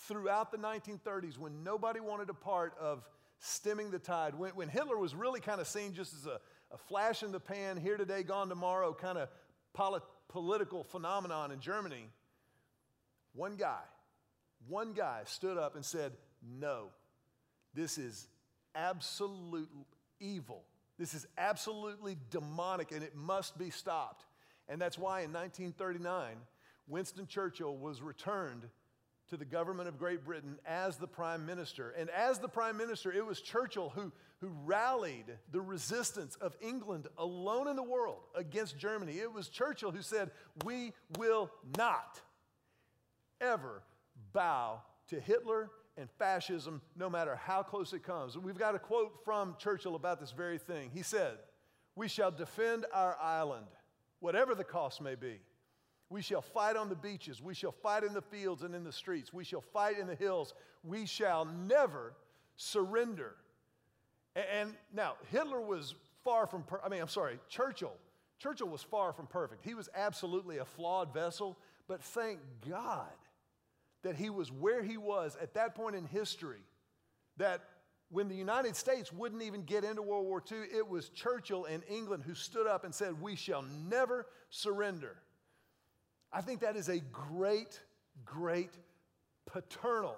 throughout 0.08 0.50
the 0.50 0.58
1930s 0.58 1.38
when 1.38 1.62
nobody 1.62 2.00
wanted 2.00 2.30
a 2.30 2.34
part 2.34 2.74
of 2.80 3.04
stemming 3.38 3.90
the 3.90 3.98
tide, 3.98 4.34
when, 4.34 4.50
when 4.52 4.68
Hitler 4.68 4.96
was 4.96 5.14
really 5.14 5.40
kind 5.40 5.60
of 5.60 5.66
seen 5.66 5.92
just 5.94 6.14
as 6.14 6.26
a, 6.26 6.40
a, 6.72 6.78
flash 6.88 7.22
in 7.22 7.32
the 7.32 7.40
pan, 7.40 7.76
here 7.76 7.96
today, 7.96 8.22
gone 8.22 8.48
tomorrow 8.48 8.94
kind 8.94 9.18
of 9.18 9.28
polit- 9.74 10.02
political 10.28 10.84
phenomenon 10.84 11.50
in 11.50 11.60
Germany, 11.60 12.08
one 13.34 13.56
guy, 13.56 13.80
one 14.68 14.92
guy 14.92 15.22
stood 15.24 15.58
up 15.58 15.74
and 15.74 15.84
said, 15.84 16.12
No, 16.42 16.88
This 17.74 17.98
is 17.98 18.28
absolute 18.74 19.68
evil. 20.20 20.64
This 20.98 21.14
is 21.14 21.26
absolutely 21.38 22.16
demonic 22.30 22.92
and 22.92 23.02
it 23.02 23.14
must 23.14 23.58
be 23.58 23.70
stopped. 23.70 24.24
And 24.68 24.80
that's 24.80 24.98
why 24.98 25.20
in 25.20 25.32
1939, 25.32 26.36
Winston 26.86 27.26
Churchill 27.26 27.76
was 27.76 28.02
returned 28.02 28.68
to 29.28 29.36
the 29.36 29.44
government 29.44 29.88
of 29.88 29.98
Great 29.98 30.24
Britain 30.24 30.58
as 30.66 30.96
the 30.96 31.06
prime 31.06 31.46
minister. 31.46 31.90
And 31.96 32.10
as 32.10 32.38
the 32.38 32.48
prime 32.48 32.76
minister, 32.76 33.10
it 33.10 33.24
was 33.24 33.40
Churchill 33.40 33.90
who, 33.94 34.12
who 34.40 34.50
rallied 34.64 35.24
the 35.50 35.60
resistance 35.60 36.36
of 36.36 36.54
England 36.60 37.08
alone 37.16 37.68
in 37.68 37.76
the 37.76 37.82
world 37.82 38.20
against 38.34 38.78
Germany. 38.78 39.18
It 39.18 39.32
was 39.32 39.48
Churchill 39.48 39.90
who 39.90 40.02
said, 40.02 40.30
We 40.64 40.92
will 41.18 41.50
not 41.78 42.20
ever 43.40 43.82
bow 44.32 44.82
to 45.08 45.18
Hitler 45.18 45.70
and 46.02 46.10
fascism, 46.18 46.82
no 46.96 47.08
matter 47.08 47.36
how 47.36 47.62
close 47.62 47.92
it 47.92 48.02
comes. 48.02 48.36
We've 48.36 48.58
got 48.58 48.74
a 48.74 48.78
quote 48.78 49.24
from 49.24 49.54
Churchill 49.58 49.94
about 49.94 50.20
this 50.20 50.32
very 50.32 50.58
thing. 50.58 50.90
He 50.92 51.02
said, 51.02 51.38
We 51.94 52.08
shall 52.08 52.30
defend 52.30 52.84
our 52.92 53.16
island, 53.22 53.66
whatever 54.20 54.54
the 54.54 54.64
cost 54.64 55.00
may 55.00 55.14
be. 55.14 55.40
We 56.10 56.20
shall 56.20 56.42
fight 56.42 56.76
on 56.76 56.90
the 56.90 56.96
beaches. 56.96 57.40
We 57.40 57.54
shall 57.54 57.72
fight 57.72 58.04
in 58.04 58.12
the 58.12 58.20
fields 58.20 58.62
and 58.62 58.74
in 58.74 58.84
the 58.84 58.92
streets. 58.92 59.32
We 59.32 59.44
shall 59.44 59.62
fight 59.62 59.98
in 59.98 60.06
the 60.06 60.14
hills. 60.14 60.52
We 60.84 61.06
shall 61.06 61.46
never 61.46 62.12
surrender. 62.56 63.36
And 64.34 64.74
now, 64.92 65.14
Hitler 65.30 65.60
was 65.60 65.94
far 66.24 66.46
from, 66.46 66.64
per- 66.64 66.80
I 66.84 66.88
mean, 66.88 67.00
I'm 67.00 67.08
sorry, 67.08 67.38
Churchill. 67.48 67.94
Churchill 68.38 68.68
was 68.68 68.82
far 68.82 69.12
from 69.12 69.26
perfect. 69.26 69.64
He 69.64 69.74
was 69.74 69.88
absolutely 69.94 70.58
a 70.58 70.64
flawed 70.64 71.14
vessel, 71.14 71.56
but 71.86 72.02
thank 72.02 72.40
God 72.68 73.08
that 74.02 74.16
he 74.16 74.30
was 74.30 74.50
where 74.50 74.82
he 74.82 74.96
was 74.96 75.36
at 75.40 75.54
that 75.54 75.74
point 75.74 75.96
in 75.96 76.04
history. 76.04 76.60
That 77.36 77.62
when 78.10 78.28
the 78.28 78.34
United 78.34 78.76
States 78.76 79.12
wouldn't 79.12 79.42
even 79.42 79.62
get 79.62 79.84
into 79.84 80.02
World 80.02 80.26
War 80.26 80.42
II, 80.50 80.58
it 80.58 80.86
was 80.86 81.08
Churchill 81.08 81.64
in 81.64 81.82
England 81.82 82.24
who 82.26 82.34
stood 82.34 82.66
up 82.66 82.84
and 82.84 82.94
said, 82.94 83.20
We 83.20 83.36
shall 83.36 83.64
never 83.88 84.26
surrender. 84.50 85.16
I 86.32 86.40
think 86.40 86.60
that 86.60 86.76
is 86.76 86.88
a 86.88 87.00
great, 87.00 87.80
great 88.24 88.72
paternal 89.46 90.16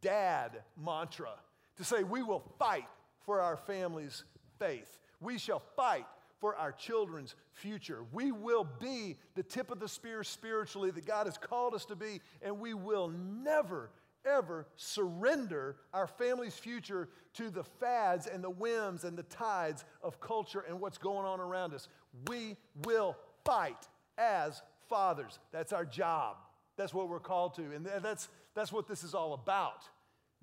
dad 0.00 0.62
mantra 0.76 1.30
to 1.76 1.84
say 1.84 2.02
we 2.04 2.22
will 2.22 2.44
fight 2.58 2.86
for 3.24 3.40
our 3.40 3.56
family's 3.56 4.24
faith. 4.58 4.98
We 5.20 5.38
shall 5.38 5.62
fight 5.76 6.06
for 6.44 6.56
our 6.56 6.72
children's 6.72 7.36
future. 7.54 8.04
We 8.12 8.30
will 8.30 8.68
be 8.78 9.16
the 9.34 9.42
tip 9.42 9.70
of 9.70 9.80
the 9.80 9.88
spear 9.88 10.22
spiritually 10.22 10.90
that 10.90 11.06
God 11.06 11.24
has 11.24 11.38
called 11.38 11.72
us 11.72 11.86
to 11.86 11.96
be, 11.96 12.20
and 12.42 12.60
we 12.60 12.74
will 12.74 13.08
never, 13.08 13.88
ever 14.26 14.66
surrender 14.76 15.76
our 15.94 16.06
family's 16.06 16.54
future 16.54 17.08
to 17.36 17.48
the 17.48 17.64
fads 17.64 18.26
and 18.26 18.44
the 18.44 18.50
whims 18.50 19.04
and 19.04 19.16
the 19.16 19.22
tides 19.22 19.86
of 20.02 20.20
culture 20.20 20.66
and 20.68 20.78
what's 20.78 20.98
going 20.98 21.24
on 21.24 21.40
around 21.40 21.72
us. 21.72 21.88
We 22.28 22.58
will 22.84 23.16
fight 23.46 23.88
as 24.18 24.60
fathers. 24.90 25.38
That's 25.50 25.72
our 25.72 25.86
job. 25.86 26.36
That's 26.76 26.92
what 26.92 27.08
we're 27.08 27.20
called 27.20 27.54
to. 27.54 27.62
And 27.74 27.86
that's, 28.02 28.28
that's 28.54 28.70
what 28.70 28.86
this 28.86 29.02
is 29.02 29.14
all 29.14 29.32
about. 29.32 29.88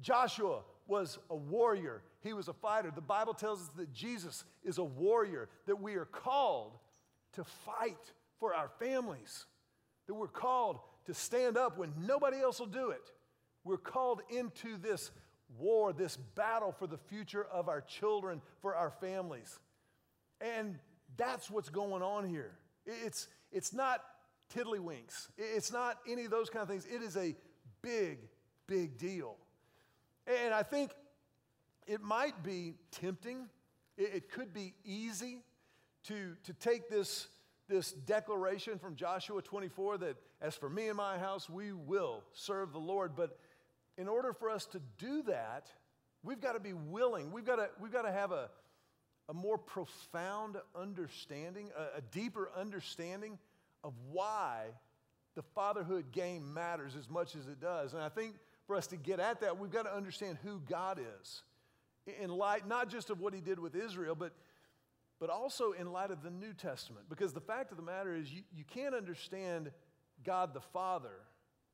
Joshua 0.02 0.62
was 0.88 1.20
a 1.30 1.36
warrior, 1.36 2.02
he 2.23 2.34
was 2.34 2.47
a 2.47 2.53
fighter. 2.53 2.91
The 2.93 3.01
Bible 3.01 3.34
tells 3.34 3.62
us 3.62 3.69
that 3.77 3.93
Jesus 3.93 4.43
is 4.63 4.77
a 4.77 4.84
warrior, 4.84 5.49
that 5.65 5.81
we 5.81 5.95
are 5.95 6.05
called 6.05 6.77
to 7.34 7.43
fight 7.43 8.12
for 8.39 8.53
our 8.53 8.69
families, 8.79 9.45
that 10.07 10.13
we're 10.13 10.27
called 10.27 10.79
to 11.05 11.13
stand 11.13 11.57
up 11.57 11.77
when 11.77 11.93
nobody 12.05 12.39
else 12.39 12.60
will 12.60 12.67
do 12.67 12.89
it. 12.89 13.12
We're 13.63 13.77
called 13.77 14.21
into 14.29 14.77
this 14.77 15.12
war, 15.57 15.93
this 15.93 16.17
battle 16.17 16.71
for 16.71 16.88
the 16.88 16.97
future 16.97 17.45
of 17.51 17.69
our 17.69 17.81
children, 17.81 18.41
for 18.62 18.75
our 18.75 18.91
families. 18.91 19.60
And 20.39 20.77
that's 21.17 21.49
what's 21.49 21.69
going 21.69 22.01
on 22.01 22.27
here. 22.27 22.51
It's, 22.86 23.27
it's 23.51 23.73
not 23.73 24.03
tiddlywinks. 24.55 25.29
It's 25.38 25.71
not 25.71 25.97
any 26.07 26.25
of 26.25 26.31
those 26.31 26.49
kind 26.49 26.63
of 26.63 26.69
things. 26.69 26.86
It 26.86 27.01
is 27.01 27.17
a 27.17 27.36
big, 27.81 28.19
big 28.67 28.97
deal. 28.97 29.38
And 30.27 30.53
I 30.53 30.63
think 30.63 30.91
it 31.88 32.02
might 32.02 32.44
be 32.44 32.76
tempting, 32.91 33.48
it, 33.98 34.32
could 34.32 34.54
be 34.54 34.74
easy 34.84 35.39
to, 36.08 36.36
to 36.44 36.54
take 36.54 36.89
this, 36.89 37.28
this 37.70 37.91
declaration 37.91 38.80
from 38.80 38.96
Joshua 38.96 39.41
24 39.41 40.00
that, 40.00 40.17
as 40.41 40.56
for 40.56 40.70
me 40.70 40.88
and 40.88 40.98
my 40.98 41.17
house, 41.17 41.50
we 41.50 41.72
will 41.72 42.24
serve 42.34 42.72
the 42.72 42.80
Lord. 42.80 43.15
But 43.15 43.38
in 43.98 44.08
order 44.08 44.34
for 44.34 44.50
us 44.50 44.65
to 44.67 44.82
do 44.98 45.24
that, 45.24 45.67
we've 46.24 46.41
got 46.41 46.54
to 46.54 46.60
be 46.60 46.74
willing, 46.74 47.32
we've 47.32 47.46
got 47.46 47.58
to, 47.58 47.70
we've 47.80 47.91
got 47.91 48.04
to 48.04 48.12
have 48.12 48.32
a, 48.32 48.50
a 49.30 49.34
more 49.34 49.58
profound 49.58 50.58
understanding, 50.76 51.70
a, 51.78 51.98
a 51.98 52.02
deeper 52.12 52.50
understanding 52.56 53.38
of 53.84 53.94
why 54.12 54.65
the 55.36 55.41
fatherhood 55.41 56.12
game 56.12 56.54
matters 56.54 56.96
as 56.98 57.10
much 57.10 57.36
as 57.36 57.48
it 57.48 57.60
does. 57.60 57.94
And 57.94 58.02
I 58.02 58.10
think 58.10 58.36
for 58.67 58.76
us 58.76 58.88
to 58.88 58.98
get 58.98 59.20
at 59.20 59.41
that, 59.41 59.58
we've 59.58 59.72
got 59.72 59.84
to 59.84 59.96
understand 59.96 60.38
who 60.44 60.62
God 60.67 61.00
is 61.22 61.44
in 62.22 62.30
light 62.30 62.68
not 62.68 62.90
just 62.90 63.10
of 63.10 63.20
what 63.20 63.34
he 63.34 63.42
did 63.42 63.60
with 63.60 63.76
Israel, 63.76 64.16
but, 64.16 64.34
but 65.20 65.30
also 65.30 65.72
in 65.74 65.92
light 65.92 66.12
of 66.12 66.24
the 66.24 66.32
New 66.32 66.54
Testament. 66.54 67.06
Because 67.10 67.34
the 67.34 67.42
fact 67.42 67.72
of 67.72 67.78
the 67.78 67.84
matter 67.84 68.16
is, 68.16 68.32
you, 68.32 68.42
you 68.54 68.64
can't 68.64 68.96
understand 68.96 69.72
God 70.24 70.54
the 70.54 70.62
Father 70.62 71.14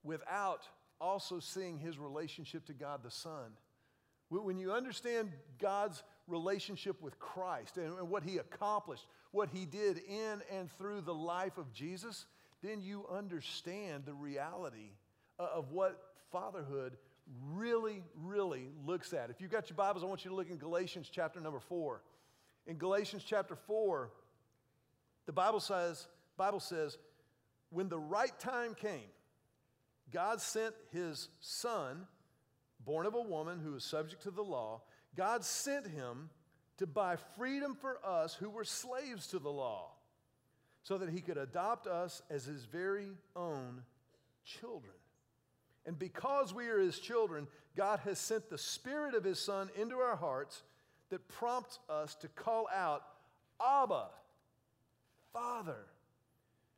without 0.03 0.67
also 0.99 1.39
seeing 1.39 1.77
his 1.77 1.97
relationship 1.97 2.65
to 2.65 2.73
God 2.73 3.03
the 3.03 3.11
Son. 3.11 3.51
When 4.29 4.57
you 4.57 4.73
understand 4.73 5.31
God's 5.57 6.03
relationship 6.27 7.01
with 7.01 7.17
Christ 7.17 7.77
and 7.77 8.09
what 8.09 8.23
he 8.23 8.37
accomplished, 8.37 9.05
what 9.31 9.49
he 9.53 9.65
did 9.65 9.99
in 9.99 10.41
and 10.51 10.69
through 10.77 11.01
the 11.01 11.13
life 11.13 11.57
of 11.57 11.71
Jesus, 11.71 12.25
then 12.61 12.81
you 12.81 13.05
understand 13.09 14.03
the 14.05 14.13
reality 14.13 14.91
of 15.39 15.71
what 15.71 15.97
fatherhood 16.31 16.97
really, 17.53 18.03
really 18.23 18.69
looks 18.85 19.13
at. 19.13 19.29
If 19.29 19.41
you've 19.41 19.51
got 19.51 19.69
your 19.69 19.77
Bibles, 19.77 20.03
I 20.03 20.07
want 20.07 20.23
you 20.23 20.31
to 20.31 20.35
look 20.35 20.49
in 20.49 20.57
Galatians 20.57 21.09
chapter 21.11 21.39
number 21.39 21.59
four. 21.59 22.01
In 22.65 22.77
Galatians 22.77 23.23
chapter 23.25 23.55
four, 23.55 24.11
the 25.25 25.33
Bible 25.33 25.59
says, 25.59 26.07
Bible 26.37 26.59
says, 26.59 26.97
when 27.69 27.89
the 27.89 27.99
right 27.99 28.37
time 28.39 28.75
came, 28.75 29.09
God 30.11 30.39
sent 30.39 30.73
his 30.93 31.29
son, 31.41 32.07
born 32.85 33.05
of 33.05 33.13
a 33.13 33.21
woman 33.21 33.59
who 33.59 33.73
was 33.73 33.83
subject 33.83 34.23
to 34.23 34.31
the 34.31 34.43
law, 34.43 34.81
God 35.15 35.43
sent 35.43 35.87
him 35.87 36.29
to 36.77 36.87
buy 36.87 37.17
freedom 37.37 37.75
for 37.75 37.97
us 38.05 38.33
who 38.33 38.49
were 38.49 38.63
slaves 38.63 39.27
to 39.27 39.39
the 39.39 39.49
law, 39.49 39.91
so 40.83 40.97
that 40.97 41.09
he 41.09 41.19
could 41.19 41.37
adopt 41.37 41.87
us 41.87 42.21
as 42.29 42.45
his 42.45 42.63
very 42.65 43.09
own 43.35 43.81
children. 44.45 44.93
And 45.87 45.97
because 45.97 46.53
we 46.53 46.67
are 46.67 46.79
his 46.79 46.99
children, 46.99 47.47
God 47.75 47.99
has 48.03 48.19
sent 48.19 48.49
the 48.49 48.57
Spirit 48.57 49.15
of 49.15 49.23
his 49.23 49.39
Son 49.39 49.69
into 49.79 49.95
our 49.97 50.17
hearts 50.17 50.61
that 51.09 51.27
prompts 51.29 51.79
us 51.89 52.13
to 52.15 52.27
call 52.27 52.67
out, 52.75 53.03
Abba, 53.65 54.07
Father. 55.31 55.85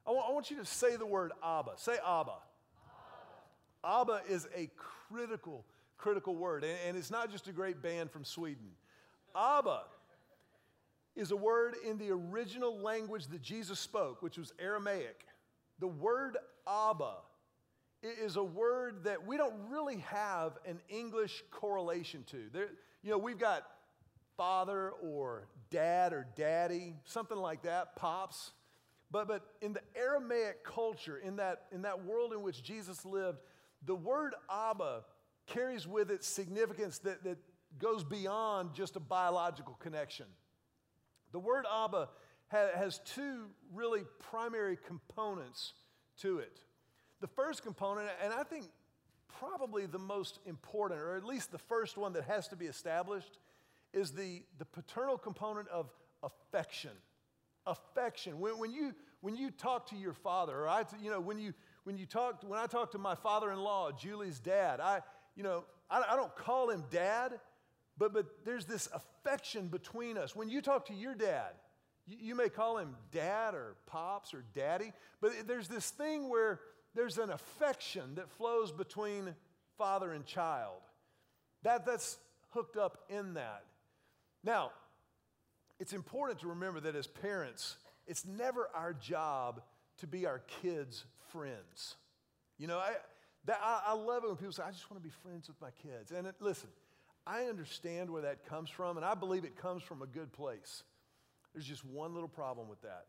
I 0.07 0.11
want, 0.11 0.49
you 0.49 0.57
to 0.57 0.65
say 0.65 0.95
the 0.95 1.05
word 1.05 1.31
Abba. 1.43 1.71
Say 1.75 1.97
Abba. 2.05 2.33
Abba, 3.83 4.13
Abba 4.13 4.21
is 4.29 4.47
a 4.55 4.69
critical 4.75 5.65
critical 5.99 6.35
word. 6.35 6.63
And 6.87 6.97
it's 6.97 7.11
not 7.11 7.31
just 7.31 7.47
a 7.47 7.51
great 7.51 7.81
band 7.81 8.09
from 8.09 8.23
Sweden. 8.23 8.71
Abba 9.35 9.81
is 11.15 11.31
a 11.31 11.35
word 11.35 11.75
in 11.85 11.97
the 11.97 12.09
original 12.09 12.79
language 12.79 13.27
that 13.27 13.41
Jesus 13.41 13.79
spoke, 13.79 14.21
which 14.21 14.37
was 14.37 14.53
Aramaic. 14.59 15.25
The 15.79 15.87
word 15.87 16.37
Abba 16.67 17.15
is 18.01 18.35
a 18.35 18.43
word 18.43 19.03
that 19.03 19.25
we 19.25 19.37
don't 19.37 19.55
really 19.69 19.97
have 20.07 20.53
an 20.65 20.79
English 20.89 21.43
correlation 21.51 22.23
to. 22.31 22.49
There, 22.51 22.69
you 23.03 23.11
know, 23.11 23.17
we've 23.17 23.39
got 23.39 23.63
father 24.37 24.91
or 25.03 25.47
dad 25.69 26.13
or 26.13 26.27
daddy, 26.35 26.95
something 27.05 27.37
like 27.37 27.63
that, 27.63 27.95
pops. 27.95 28.51
But, 29.11 29.27
but 29.27 29.43
in 29.61 29.73
the 29.73 29.81
Aramaic 29.95 30.63
culture, 30.63 31.17
in 31.17 31.37
that, 31.37 31.63
in 31.71 31.81
that 31.81 32.05
world 32.05 32.31
in 32.31 32.41
which 32.41 32.63
Jesus 32.63 33.05
lived, 33.05 33.39
the 33.85 33.95
word 33.95 34.35
Abba 34.49 35.03
carries 35.47 35.87
with 35.87 36.11
it 36.11 36.23
significance 36.23 36.99
that, 36.99 37.23
that 37.23 37.37
goes 37.79 38.03
beyond 38.03 38.73
just 38.73 38.95
a 38.95 38.99
biological 38.99 39.75
connection. 39.79 40.25
The 41.31 41.39
word 41.39 41.65
Abba 41.71 42.09
ha- 42.51 42.69
has 42.75 42.99
two 43.05 43.47
really 43.73 44.01
primary 44.19 44.77
components 44.87 45.73
to 46.21 46.39
it. 46.39 46.59
The 47.21 47.27
first 47.27 47.63
component, 47.63 48.09
and 48.23 48.33
I 48.33 48.43
think 48.43 48.65
probably 49.39 49.85
the 49.85 49.99
most 49.99 50.39
important, 50.45 50.99
or 51.01 51.15
at 51.15 51.25
least 51.25 51.51
the 51.51 51.57
first 51.57 51.97
one 51.97 52.13
that 52.13 52.23
has 52.25 52.47
to 52.49 52.55
be 52.55 52.65
established, 52.65 53.37
is 53.93 54.11
the, 54.11 54.43
the 54.57 54.65
paternal 54.65 55.17
component 55.17 55.67
of 55.69 55.89
affection. 56.23 56.91
Affection. 57.65 58.39
When, 58.39 58.57
when, 58.57 58.71
you, 58.71 58.93
when 59.21 59.35
you 59.35 59.51
talk 59.51 59.89
to 59.89 59.95
your 59.95 60.13
father, 60.13 60.55
or 60.55 60.67
I, 60.67 60.85
you 61.01 61.11
know, 61.11 61.19
when 61.19 61.39
you, 61.39 61.53
when 61.83 61.97
you 61.97 62.05
talk, 62.05 62.43
when 62.47 62.59
I 62.59 62.67
talk 62.67 62.91
to 62.91 62.97
my 62.97 63.15
father-in-law, 63.15 63.93
Julie's 63.93 64.39
dad, 64.39 64.79
I, 64.79 65.01
you 65.35 65.43
know, 65.43 65.65
I, 65.89 66.03
I 66.11 66.15
don't 66.15 66.35
call 66.35 66.69
him 66.69 66.83
dad, 66.89 67.39
but, 67.97 68.13
but 68.13 68.25
there's 68.45 68.65
this 68.65 68.87
affection 68.93 69.67
between 69.67 70.17
us. 70.17 70.35
When 70.35 70.49
you 70.49 70.61
talk 70.61 70.85
to 70.87 70.93
your 70.93 71.15
dad, 71.15 71.51
you, 72.07 72.17
you 72.19 72.35
may 72.35 72.49
call 72.49 72.77
him 72.77 72.95
dad 73.11 73.55
or 73.55 73.75
pops 73.85 74.33
or 74.33 74.43
daddy, 74.55 74.93
but 75.19 75.31
there's 75.47 75.67
this 75.67 75.89
thing 75.89 76.29
where 76.29 76.59
there's 76.95 77.17
an 77.17 77.29
affection 77.29 78.15
that 78.15 78.29
flows 78.31 78.71
between 78.71 79.35
father 79.77 80.11
and 80.11 80.25
child. 80.25 80.81
That, 81.63 81.85
that's 81.85 82.17
hooked 82.49 82.77
up 82.77 82.99
in 83.09 83.35
that. 83.35 83.63
Now, 84.43 84.71
it's 85.79 85.93
important 85.93 86.39
to 86.39 86.47
remember 86.47 86.79
that 86.81 86.95
as 86.95 87.07
parents, 87.07 87.77
it's 88.07 88.25
never 88.25 88.69
our 88.73 88.93
job 88.93 89.61
to 89.99 90.07
be 90.07 90.25
our 90.25 90.41
kids' 90.61 91.05
friends. 91.31 91.95
You 92.57 92.67
know, 92.67 92.79
I, 92.79 92.93
that, 93.45 93.59
I, 93.63 93.81
I 93.87 93.93
love 93.93 94.23
it 94.23 94.27
when 94.27 94.37
people 94.37 94.53
say, 94.53 94.63
I 94.63 94.71
just 94.71 94.89
want 94.89 95.01
to 95.01 95.07
be 95.07 95.13
friends 95.23 95.47
with 95.47 95.61
my 95.61 95.71
kids. 95.81 96.11
And 96.11 96.27
it, 96.27 96.35
listen, 96.39 96.69
I 97.25 97.43
understand 97.43 98.09
where 98.09 98.23
that 98.23 98.45
comes 98.45 98.69
from, 98.69 98.97
and 98.97 99.05
I 99.05 99.13
believe 99.13 99.45
it 99.45 99.55
comes 99.55 99.83
from 99.83 100.01
a 100.01 100.07
good 100.07 100.33
place. 100.33 100.83
There's 101.53 101.65
just 101.65 101.85
one 101.85 102.13
little 102.13 102.29
problem 102.29 102.67
with 102.67 102.81
that. 102.81 103.05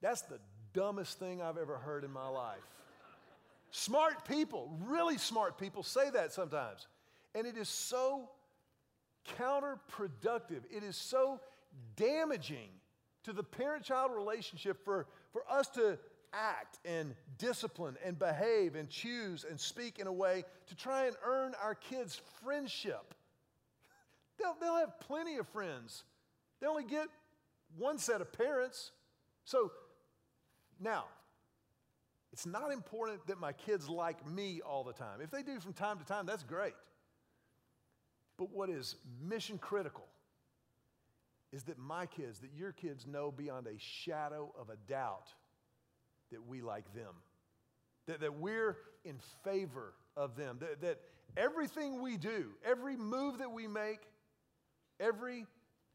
That's 0.00 0.22
the 0.22 0.38
dumbest 0.74 1.18
thing 1.18 1.40
I've 1.40 1.56
ever 1.56 1.78
heard 1.78 2.04
in 2.04 2.12
my 2.12 2.28
life. 2.28 2.58
smart 3.70 4.28
people, 4.28 4.70
really 4.86 5.18
smart 5.18 5.58
people, 5.58 5.82
say 5.82 6.10
that 6.10 6.32
sometimes. 6.32 6.86
And 7.34 7.46
it 7.46 7.56
is 7.56 7.68
so 7.68 8.28
counterproductive. 9.38 10.62
It 10.70 10.84
is 10.84 10.96
so 10.96 11.40
damaging 11.96 12.68
to 13.24 13.32
the 13.32 13.42
parent 13.42 13.84
child 13.84 14.12
relationship 14.14 14.84
for, 14.84 15.06
for 15.32 15.42
us 15.50 15.68
to 15.70 15.98
act 16.32 16.78
and 16.84 17.14
discipline 17.38 17.96
and 18.04 18.18
behave 18.18 18.74
and 18.74 18.88
choose 18.88 19.44
and 19.48 19.58
speak 19.58 19.98
in 19.98 20.06
a 20.06 20.12
way 20.12 20.44
to 20.66 20.76
try 20.76 21.06
and 21.06 21.16
earn 21.24 21.54
our 21.62 21.74
kids' 21.74 22.20
friendship. 22.42 23.14
They'll, 24.38 24.56
they'll 24.60 24.78
have 24.78 24.98
plenty 24.98 25.36
of 25.36 25.48
friends, 25.48 26.02
they 26.60 26.66
only 26.66 26.82
get 26.82 27.06
one 27.78 27.98
set 27.98 28.20
of 28.20 28.32
parents. 28.32 28.90
So 29.44 29.70
now, 30.80 31.04
it's 32.32 32.46
not 32.46 32.72
important 32.72 33.26
that 33.28 33.38
my 33.38 33.52
kids 33.52 33.88
like 33.88 34.28
me 34.28 34.60
all 34.60 34.82
the 34.82 34.92
time. 34.92 35.20
If 35.22 35.30
they 35.30 35.42
do 35.42 35.60
from 35.60 35.72
time 35.72 35.98
to 35.98 36.04
time, 36.04 36.26
that's 36.26 36.42
great. 36.42 36.74
But 38.36 38.52
what 38.52 38.68
is 38.68 38.96
mission 39.22 39.58
critical 39.58 40.06
is 41.52 41.62
that 41.64 41.78
my 41.78 42.06
kids, 42.06 42.40
that 42.40 42.50
your 42.56 42.72
kids 42.72 43.06
know 43.06 43.30
beyond 43.30 43.68
a 43.68 43.78
shadow 43.78 44.52
of 44.60 44.68
a 44.70 44.76
doubt 44.88 45.28
that 46.32 46.44
we 46.44 46.60
like 46.60 46.92
them, 46.92 47.14
that, 48.06 48.20
that 48.20 48.34
we're 48.34 48.76
in 49.04 49.20
favor 49.44 49.94
of 50.16 50.34
them, 50.34 50.58
that, 50.60 50.80
that 50.80 51.00
everything 51.36 52.02
we 52.02 52.16
do, 52.16 52.46
every 52.64 52.96
move 52.96 53.38
that 53.38 53.52
we 53.52 53.68
make, 53.68 54.00
every 54.98 55.46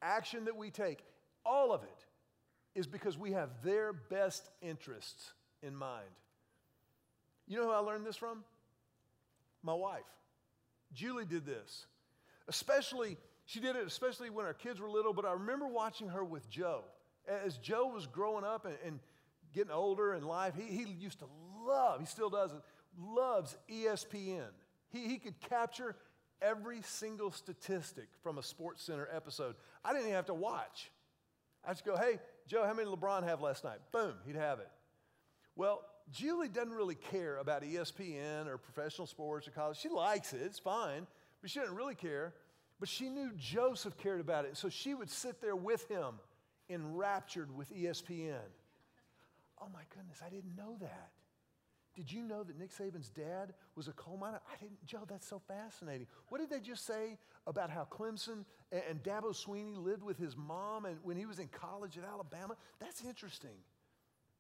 action 0.02 0.46
that 0.46 0.56
we 0.56 0.70
take, 0.70 1.00
all 1.46 1.74
of 1.74 1.84
it 1.84 2.06
is 2.80 2.88
because 2.88 3.18
we 3.18 3.34
have 3.34 3.50
their 3.63 3.92
best 3.92 4.50
interests 4.62 5.34
in 5.62 5.76
mind. 5.76 6.08
You 7.48 7.58
know 7.58 7.65
who 7.65 7.72
I 7.72 7.80
learned 7.80 8.06
this 8.06 8.15
from? 8.15 8.44
My 9.62 9.74
wife. 9.74 10.02
Julie 10.94 11.26
did 11.26 11.46
this. 11.46 11.86
Especially, 12.48 13.18
she 13.46 13.60
did 13.60 13.76
it 13.76 13.86
especially 13.86 14.30
when 14.30 14.46
our 14.46 14.54
kids 14.54 14.80
were 14.80 14.89
little, 14.89 15.13
but 15.13 15.26
I 15.26 15.34
remember 15.34 15.68
watching 15.68 16.08
her 16.08 16.24
with 16.24 16.50
Joe. 16.50 16.84
As 17.28 17.58
Joe 17.58 17.88
was 17.88 18.08
growing 18.08 18.46
up 18.46 18.65
and, 18.65 18.76
and 18.86 19.00
getting 19.54 19.72
older 19.72 20.13
in 20.13 20.24
life, 20.24 20.54
he, 20.56 20.74
he 20.74 20.89
used 20.89 21.20
to 21.20 21.26
love, 21.68 22.00
he 22.00 22.06
still 22.06 22.30
does 22.30 22.52
loves 22.98 23.56
ESPN. 23.70 24.48
He, 24.92 25.08
he 25.08 25.18
could 25.18 25.39
capture 25.42 25.96
every 26.42 26.82
single 26.84 27.32
statistic 27.32 28.08
from 28.24 28.38
a 28.38 28.44
Sports 28.44 28.84
Center 28.84 29.08
episode. 29.13 29.56
I 29.84 29.92
didn't 29.92 30.06
even 30.06 30.15
have 30.15 30.28
to 30.28 30.34
watch. 30.34 30.89
I 31.65 31.72
just 31.72 31.86
go, 31.86 31.98
hey, 31.98 32.20
Joe, 32.50 32.66
how 32.66 32.74
many 32.74 32.90
LeBron 32.90 33.24
have 33.26 33.42
last 33.42 33.64
night? 33.64 33.78
Boom, 33.92 34.14
he'd 34.26 34.36
have 34.36 34.60
it. 34.60 34.70
Well, 35.56 35.84
Julie 36.12 36.48
doesn't 36.48 36.74
really 36.74 36.96
care 36.96 37.38
about 37.38 37.62
ESPN 37.62 38.48
or 38.48 38.58
professional 38.58 39.06
sports 39.06 39.48
or 39.48 39.52
college. 39.52 39.78
She 39.78 39.88
likes 39.88 40.34
it, 40.34 40.42
it's 40.44 40.58
fine, 40.58 41.06
but 41.42 41.52
she 41.52 41.60
doesn't 41.60 41.76
really 41.76 41.94
care. 41.94 42.34
But 42.80 42.90
she 42.90 43.08
knew 43.10 43.32
Joseph 43.38 43.98
cared 43.98 44.20
about 44.20 44.46
it, 44.46 44.58
so 44.58 44.68
she 44.68 44.96
would 44.96 45.12
sit 45.12 45.42
there 45.42 45.56
with 45.56 45.88
him, 45.90 46.16
enraptured 46.72 47.56
with 47.56 47.72
ESPN. 47.72 48.40
Oh 49.62 49.68
my 49.72 49.82
goodness, 49.96 50.20
I 50.26 50.30
didn't 50.30 50.56
know 50.58 50.78
that. 50.82 51.12
Did 51.95 52.12
you 52.12 52.23
know 52.23 52.43
that 52.43 52.58
Nick 52.58 52.71
Saban's 52.71 53.10
dad 53.10 53.54
was 53.75 53.88
a 53.88 53.91
coal 53.93 54.17
miner? 54.17 54.39
I 54.47 54.58
didn't, 54.58 54.86
Joe, 54.86 55.04
that's 55.08 55.28
so 55.28 55.41
fascinating. 55.47 56.08
What 56.30 56.39
did 56.39 56.49
they 56.49 56.60
just 56.60 56.86
say 56.86 57.17
about 57.45 57.69
how 57.69 57.88
Clemson 57.89 58.45
and, 58.71 59.04
Dabo 59.04 59.36
Sweeney 59.36 59.75
lived 59.75 60.04
with 60.04 60.17
his 60.17 60.38
mom 60.38 60.86
and 60.86 60.97
when 61.04 61.17
he 61.17 61.25
was 61.25 61.39
in 61.39 61.47
college 61.47 61.97
at 61.97 62.04
Alabama? 62.06 62.56
That's 62.80 63.04
interesting. 63.04 63.58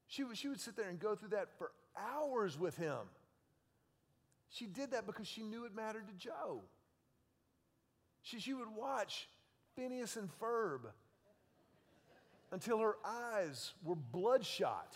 She 0.07 0.23
would, 0.23 0.37
she 0.37 0.47
would 0.47 0.59
sit 0.59 0.75
there 0.75 0.89
and 0.89 0.99
go 0.99 1.15
through 1.15 1.29
that 1.29 1.49
for 1.57 1.71
hours 1.97 2.57
with 2.57 2.77
him. 2.77 2.97
She 4.49 4.65
did 4.65 4.91
that 4.91 5.05
because 5.05 5.27
she 5.27 5.43
knew 5.43 5.65
it 5.65 5.75
mattered 5.75 6.07
to 6.07 6.13
Joe. 6.13 6.61
She, 8.21 8.39
she 8.39 8.53
would 8.53 8.73
watch 8.75 9.27
Phineas 9.75 10.15
and 10.15 10.29
Ferb 10.39 10.81
until 12.51 12.79
her 12.79 12.95
eyes 13.05 13.73
were 13.83 13.95
bloodshot 13.95 14.95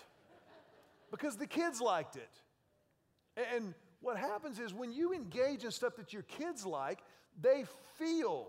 because 1.14 1.38
the 1.38 1.46
kids 1.46 1.80
liked 1.80 2.16
it. 2.16 2.32
And 3.54 3.76
what 4.02 4.18
happens 4.18 4.58
is 4.58 4.74
when 4.74 4.92
you 4.92 5.14
engage 5.14 5.64
in 5.64 5.70
stuff 5.70 5.96
that 5.98 6.12
your 6.12 6.24
kids 6.24 6.66
like, 6.66 7.04
they 7.40 7.66
feel, 8.00 8.48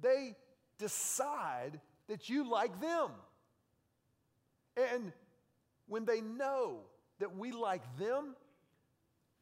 they 0.00 0.34
decide 0.78 1.78
that 2.08 2.30
you 2.30 2.50
like 2.50 2.80
them. 2.80 3.10
And 4.78 5.12
when 5.88 6.06
they 6.06 6.22
know 6.22 6.78
that 7.18 7.36
we 7.36 7.52
like 7.52 7.82
them, 7.98 8.34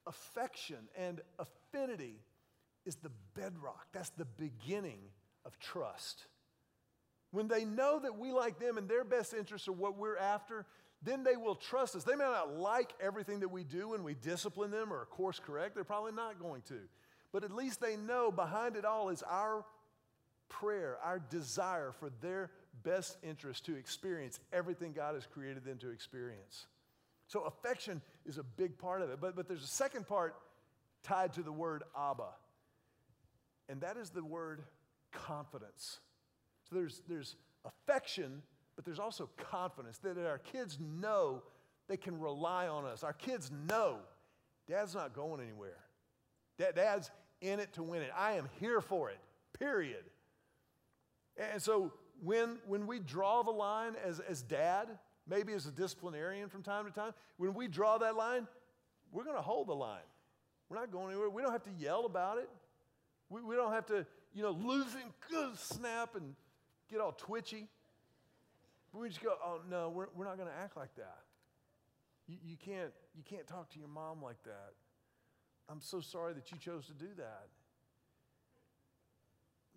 affection 0.05 0.89
and 0.97 1.21
affinity 1.39 2.17
is 2.85 2.97
the 2.97 3.13
bedrock. 3.37 3.87
That's 3.93 4.11
the 4.11 4.25
beginning 4.25 4.99
of 5.45 5.57
trust. 5.61 6.27
When 7.31 7.47
they 7.47 7.65
know 7.65 8.01
that 8.01 8.19
we 8.19 8.33
like 8.33 8.59
them 8.59 8.79
and 8.79 8.89
their 8.89 9.05
best 9.05 9.33
interests 9.33 9.69
are 9.69 9.73
what 9.73 9.97
we're 9.97 10.17
after, 10.17 10.67
then 11.03 11.23
they 11.23 11.37
will 11.37 11.55
trust 11.55 11.95
us. 11.95 12.05
They 12.05 12.17
may 12.17 12.25
not 12.25 12.57
like 12.57 12.93
everything 13.01 13.41
that 13.41 13.49
we 13.49 13.65
do 13.65 13.91
when 13.91 14.03
we 14.03 14.15
discipline 14.15 14.71
them 14.71 14.93
or 14.93 15.05
course 15.07 15.39
correct. 15.39 15.75
They're 15.75 15.85
probably 15.85 16.13
not 16.13 16.41
going 16.41 16.63
to. 16.63 16.79
But 17.33 17.45
at 17.45 17.53
least 17.53 17.81
they 17.81 17.97
know 17.97 18.33
behind 18.33 18.77
it 18.77 18.85
all 18.85 19.11
is 19.11 19.23
our 19.23 19.65
prayer, 20.49 20.99
our 21.05 21.19
desire 21.19 21.93
for 21.93 22.11
their 22.21 22.51
best 22.83 23.17
interest 23.23 23.67
to 23.67 23.77
experience 23.77 24.41
everything 24.53 24.93
God 24.93 25.15
has 25.15 25.27
created 25.27 25.65
them 25.65 25.79
to 25.79 25.91
experience. 25.91 26.67
So 27.27 27.43
affection 27.43 28.01
is 28.27 28.39
a 28.39 28.43
big 28.43 28.79
part 28.79 29.03
of 29.03 29.11
it. 29.11 29.21
But, 29.21 29.37
but 29.37 29.47
there's 29.47 29.65
a 29.65 29.69
second 29.69 30.09
part 30.09 30.35
tied 31.03 31.35
to 31.35 31.43
the 31.43 31.53
word 31.53 31.85
Abba, 31.97 32.31
and 33.69 33.83
that 33.83 33.97
is 33.97 34.11
the 34.11 34.25
word 34.25 34.63
confidence. 35.13 35.99
So 36.69 36.77
there's, 36.77 37.03
there's 37.09 37.37
affection 37.65 38.43
but 38.79 38.85
there's 38.85 39.01
also 39.01 39.29
confidence 39.51 39.99
that 39.99 40.17
our 40.25 40.39
kids 40.39 40.79
know 40.81 41.43
they 41.89 41.97
can 41.97 42.21
rely 42.21 42.69
on 42.69 42.85
us. 42.85 43.03
Our 43.03 43.13
kids 43.13 43.51
know 43.69 43.97
dad's 44.69 44.95
not 44.95 45.15
going 45.15 45.41
anywhere. 45.41 45.81
Dad's 46.59 47.11
in 47.41 47.59
it 47.59 47.73
to 47.73 47.83
win 47.83 48.03
it. 48.03 48.13
I 48.17 48.35
am 48.35 48.49
here 48.61 48.81
for 48.81 49.11
it, 49.11 49.19
period. 49.59 50.05
And 51.37 51.61
so 51.61 51.93
when, 52.23 52.59
when 52.69 52.87
we 52.87 53.01
draw 53.01 53.43
the 53.43 53.51
line 53.51 53.95
as, 54.07 54.21
as 54.21 54.43
dad, 54.43 54.87
maybe 55.29 55.55
as 55.55 55.67
a 55.67 55.73
disciplinarian 55.73 56.49
from 56.49 56.63
time 56.63 56.85
to 56.85 56.93
time, 56.93 57.15
when 57.37 57.55
we 57.55 57.67
draw 57.67 57.99
that 57.99 58.15
line, 58.15 58.47
we're 59.11 59.25
going 59.25 59.35
to 59.35 59.43
hold 59.43 59.67
the 59.67 59.75
line. 59.75 59.99
We're 60.69 60.79
not 60.79 60.93
going 60.93 61.09
anywhere. 61.09 61.31
We 61.31 61.43
don't 61.43 61.51
have 61.51 61.65
to 61.65 61.75
yell 61.81 62.07
about 62.07 62.39
it. 62.39 62.49
We, 63.29 63.43
we 63.43 63.57
don't 63.57 63.73
have 63.73 63.87
to, 63.87 64.07
you 64.33 64.45
know, 64.45 64.53
lose 64.53 64.95
good 65.29 65.59
snap 65.59 66.15
and 66.15 66.37
get 66.89 67.01
all 67.01 67.11
twitchy. 67.11 67.67
But 68.93 69.01
we 69.01 69.09
just 69.09 69.23
go, 69.23 69.35
oh, 69.45 69.61
no, 69.69 69.91
we're, 69.91 70.07
we're 70.15 70.25
not 70.25 70.37
going 70.37 70.49
to 70.49 70.55
act 70.55 70.77
like 70.77 70.95
that. 70.97 71.19
You, 72.27 72.37
you, 72.45 72.57
can't, 72.57 72.91
you 73.17 73.23
can't 73.23 73.47
talk 73.47 73.71
to 73.71 73.79
your 73.79 73.89
mom 73.89 74.23
like 74.23 74.43
that. 74.45 74.73
I'm 75.71 75.81
so 75.81 76.01
sorry 76.01 76.33
that 76.35 76.51
you 76.51 76.59
chose 76.59 76.87
to 76.87 76.95
do 76.95 77.09
that. 77.17 77.49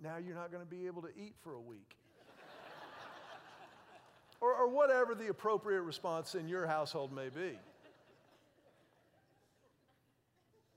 Now 0.02 0.17
you're 0.17 0.36
not 0.36 0.52
going 0.52 0.63
to 0.63 0.69
be 0.69 0.88
able 0.88 1.02
to 1.04 1.10
eat 1.15 1.36
for 1.41 1.54
a 1.54 1.60
week. 1.60 1.95
or, 4.41 4.54
or 4.54 4.69
whatever 4.69 5.13
the 5.13 5.28
appropriate 5.28 5.82
response 5.82 6.34
in 6.34 6.47
your 6.47 6.65
household 6.65 7.13
may 7.13 7.30
be. 7.30 7.60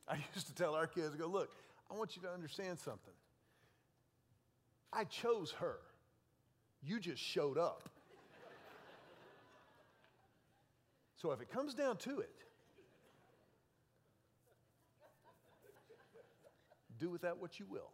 I 0.09 0.17
used 0.35 0.49
to 0.49 0.55
tell 0.55 0.75
our 0.75 0.87
kids, 0.87 1.15
I 1.15 1.19
go, 1.19 1.27
look, 1.27 1.51
I 1.91 1.95
want 1.95 2.17
you 2.17 2.23
to 2.23 2.31
understand 2.31 2.79
something. 2.79 3.15
I 4.93 5.05
chose 5.05 5.53
her. 5.59 5.79
You 6.83 7.01
just 7.01 7.23
showed 7.23 7.57
up. 7.57 7.89
So 11.25 11.33
if 11.33 11.41
it 11.41 11.51
comes 11.51 11.73
down 11.73 11.97
to 11.97 12.21
it, 12.21 12.29
do 17.01 17.09
with 17.09 17.23
that 17.23 17.39
what 17.39 17.59
you 17.59 17.65
will. 17.67 17.89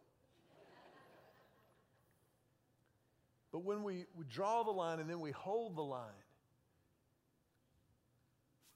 But 3.53 3.63
when 3.63 3.83
we, 3.83 4.03
we 4.17 4.25
draw 4.25 4.63
the 4.63 4.71
line 4.71 4.99
and 4.99 5.09
then 5.09 5.21
we 5.21 5.31
hold 5.31 5.77
the 5.77 5.81
line, 5.81 6.09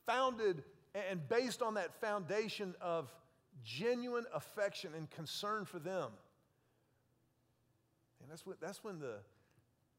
founded 0.06 0.64
and 1.10 1.28
based 1.28 1.62
on 1.62 1.74
that 1.74 1.94
foundation 2.00 2.76
of 2.80 3.14
genuine 3.62 4.24
affection 4.34 4.94
and 4.96 5.10
concern 5.10 5.66
for 5.66 5.80
them, 5.80 6.12
and 8.22 8.32
that's 8.32 8.46
when, 8.46 8.56
that's 8.62 8.86
when, 8.86 9.00
the, 9.00 9.16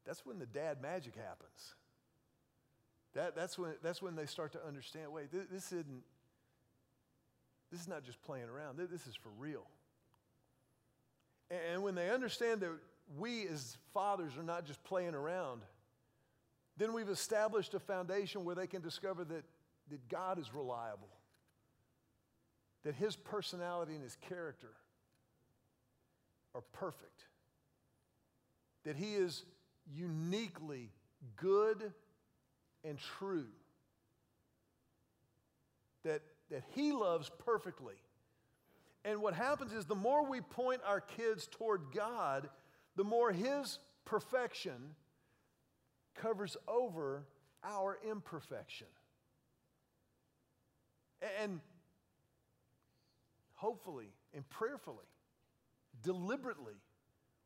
that's 0.03 0.25
when 0.25 0.39
the 0.39 0.47
dad 0.47 0.81
magic 0.81 1.15
happens. 1.15 1.75
That, 3.17 3.35
that's, 3.35 3.57
when, 3.57 3.73
that's 3.81 3.99
when 3.99 4.15
they 4.15 4.27
start 4.27 4.51
to 4.51 4.63
understand 4.63 5.11
wait, 5.11 5.31
this, 5.31 5.45
this 5.51 5.65
isn't, 5.71 6.03
this 7.71 7.81
is 7.81 7.87
not 7.87 8.03
just 8.03 8.21
playing 8.21 8.47
around, 8.47 8.77
this 8.77 9.07
is 9.07 9.15
for 9.15 9.29
real. 9.39 9.65
And 11.49 11.81
when 11.81 11.95
they 11.95 12.11
understand 12.11 12.61
that 12.61 12.69
we 13.17 13.47
as 13.47 13.75
fathers 13.91 14.37
are 14.37 14.43
not 14.43 14.65
just 14.65 14.83
playing 14.83 15.15
around, 15.15 15.61
then 16.77 16.93
we've 16.93 17.09
established 17.09 17.73
a 17.73 17.79
foundation 17.79 18.45
where 18.45 18.53
they 18.53 18.67
can 18.67 18.83
discover 18.83 19.25
that, 19.25 19.43
that 19.89 20.09
God 20.09 20.37
is 20.37 20.53
reliable, 20.53 21.09
that 22.83 22.93
his 22.93 23.15
personality 23.15 23.95
and 23.95 24.03
his 24.03 24.15
character 24.29 24.73
are 26.53 26.61
perfect, 26.71 27.25
that 28.85 28.95
he 28.95 29.15
is 29.15 29.43
uniquely 29.91 30.91
good 31.35 31.93
and 32.83 32.97
true, 32.97 33.47
that, 36.03 36.21
that 36.49 36.63
he 36.73 36.91
loves 36.91 37.29
perfectly. 37.45 37.95
And 39.05 39.21
what 39.21 39.33
happens 39.33 39.71
is 39.71 39.85
the 39.85 39.95
more 39.95 40.25
we 40.25 40.41
point 40.41 40.81
our 40.85 40.99
kids 40.99 41.47
toward 41.47 41.93
God, 41.95 42.49
the 42.97 43.05
more 43.05 43.31
His 43.31 43.79
perfection 44.03 44.95
covers 46.15 46.57
over 46.67 47.23
our 47.63 47.97
imperfection. 48.09 48.87
And 51.41 51.61
hopefully 53.53 54.07
and 54.33 54.47
prayerfully, 54.49 55.05
deliberately, 56.03 56.75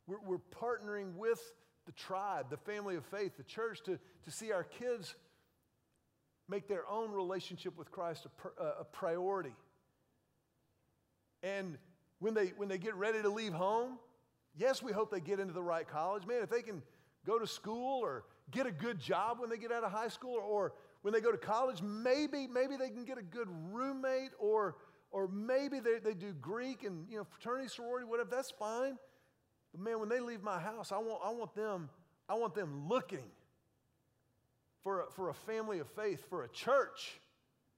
we're, 0.08 0.20
we're, 0.26 0.40
partnering 0.60 1.14
with 1.16 1.40
the 1.86 1.92
tribe, 1.94 2.50
the 2.50 2.58
family 2.58 2.96
of 2.96 3.06
faith, 3.06 3.38
the 3.38 3.44
church 3.44 3.82
to, 3.86 3.98
to 4.24 4.32
see 4.32 4.52
our 4.52 4.64
kids 4.64 5.16
make 6.48 6.68
their 6.68 6.88
own 6.90 7.12
relationship 7.12 7.78
with 7.78 7.92
Christ 7.92 8.26
a, 8.26 8.62
uh, 8.62 8.74
a 8.82 8.84
priority. 8.84 9.56
And 11.44 11.78
when 12.20 12.34
they, 12.34 12.54
when 12.58 12.70
they 12.70 12.78
get 12.78 12.96
ready 12.96 13.22
to 13.22 13.30
leave 13.30 13.54
home, 13.54 13.98
Yes, 14.58 14.84
we 14.84 14.92
hope 14.92 15.12
they 15.12 15.22
get 15.22 15.40
into 15.40 15.54
the 15.54 15.64
right 15.64 15.88
college. 15.88 16.26
Man, 16.26 16.42
if 16.44 16.50
they 16.50 16.62
can 16.62 16.82
go 17.26 17.40
to 17.40 17.48
school 17.48 18.00
or 18.02 18.26
get 18.50 18.66
a 18.66 18.72
good 18.72 19.00
job 19.00 19.40
when 19.40 19.50
they 19.50 19.58
get 19.58 19.72
out 19.72 19.84
of 19.84 19.92
high 19.92 20.10
school 20.10 20.36
or, 20.36 20.42
or 20.42 20.74
when 21.04 21.14
they 21.14 21.22
go 21.22 21.32
to 21.32 21.38
college, 21.38 21.82
maybe, 21.82 22.48
maybe 22.48 22.76
they 22.76 22.90
can 22.90 23.06
get 23.06 23.18
a 23.18 23.24
good 23.24 23.48
roommate 23.72 24.32
or, 24.40 24.76
or 25.12 25.28
maybe 25.30 25.80
they, 25.80 26.00
they 26.04 26.14
do 26.14 26.34
Greek 26.34 26.84
and 26.84 27.10
you 27.10 27.18
know, 27.18 27.24
fraternity, 27.24 27.70
sorority, 27.70 28.06
whatever, 28.06 28.30
that's 28.30 28.52
fine. 28.52 28.98
But 29.72 29.82
man, 29.82 30.00
when 30.00 30.10
they 30.10 30.20
leave 30.20 30.44
my 30.44 30.60
house, 30.60 30.92
I 30.92 30.98
want, 30.98 31.22
I 31.24 31.30
want, 31.32 31.56
them, 31.56 31.90
I 32.28 32.36
want 32.36 32.54
them 32.54 32.88
looking 32.88 33.30
for 34.84 35.02
a, 35.02 35.12
for 35.12 35.30
a 35.30 35.34
family 35.34 35.80
of 35.80 35.88
faith, 35.90 36.24
for 36.30 36.44
a 36.44 36.50
church 36.50 37.20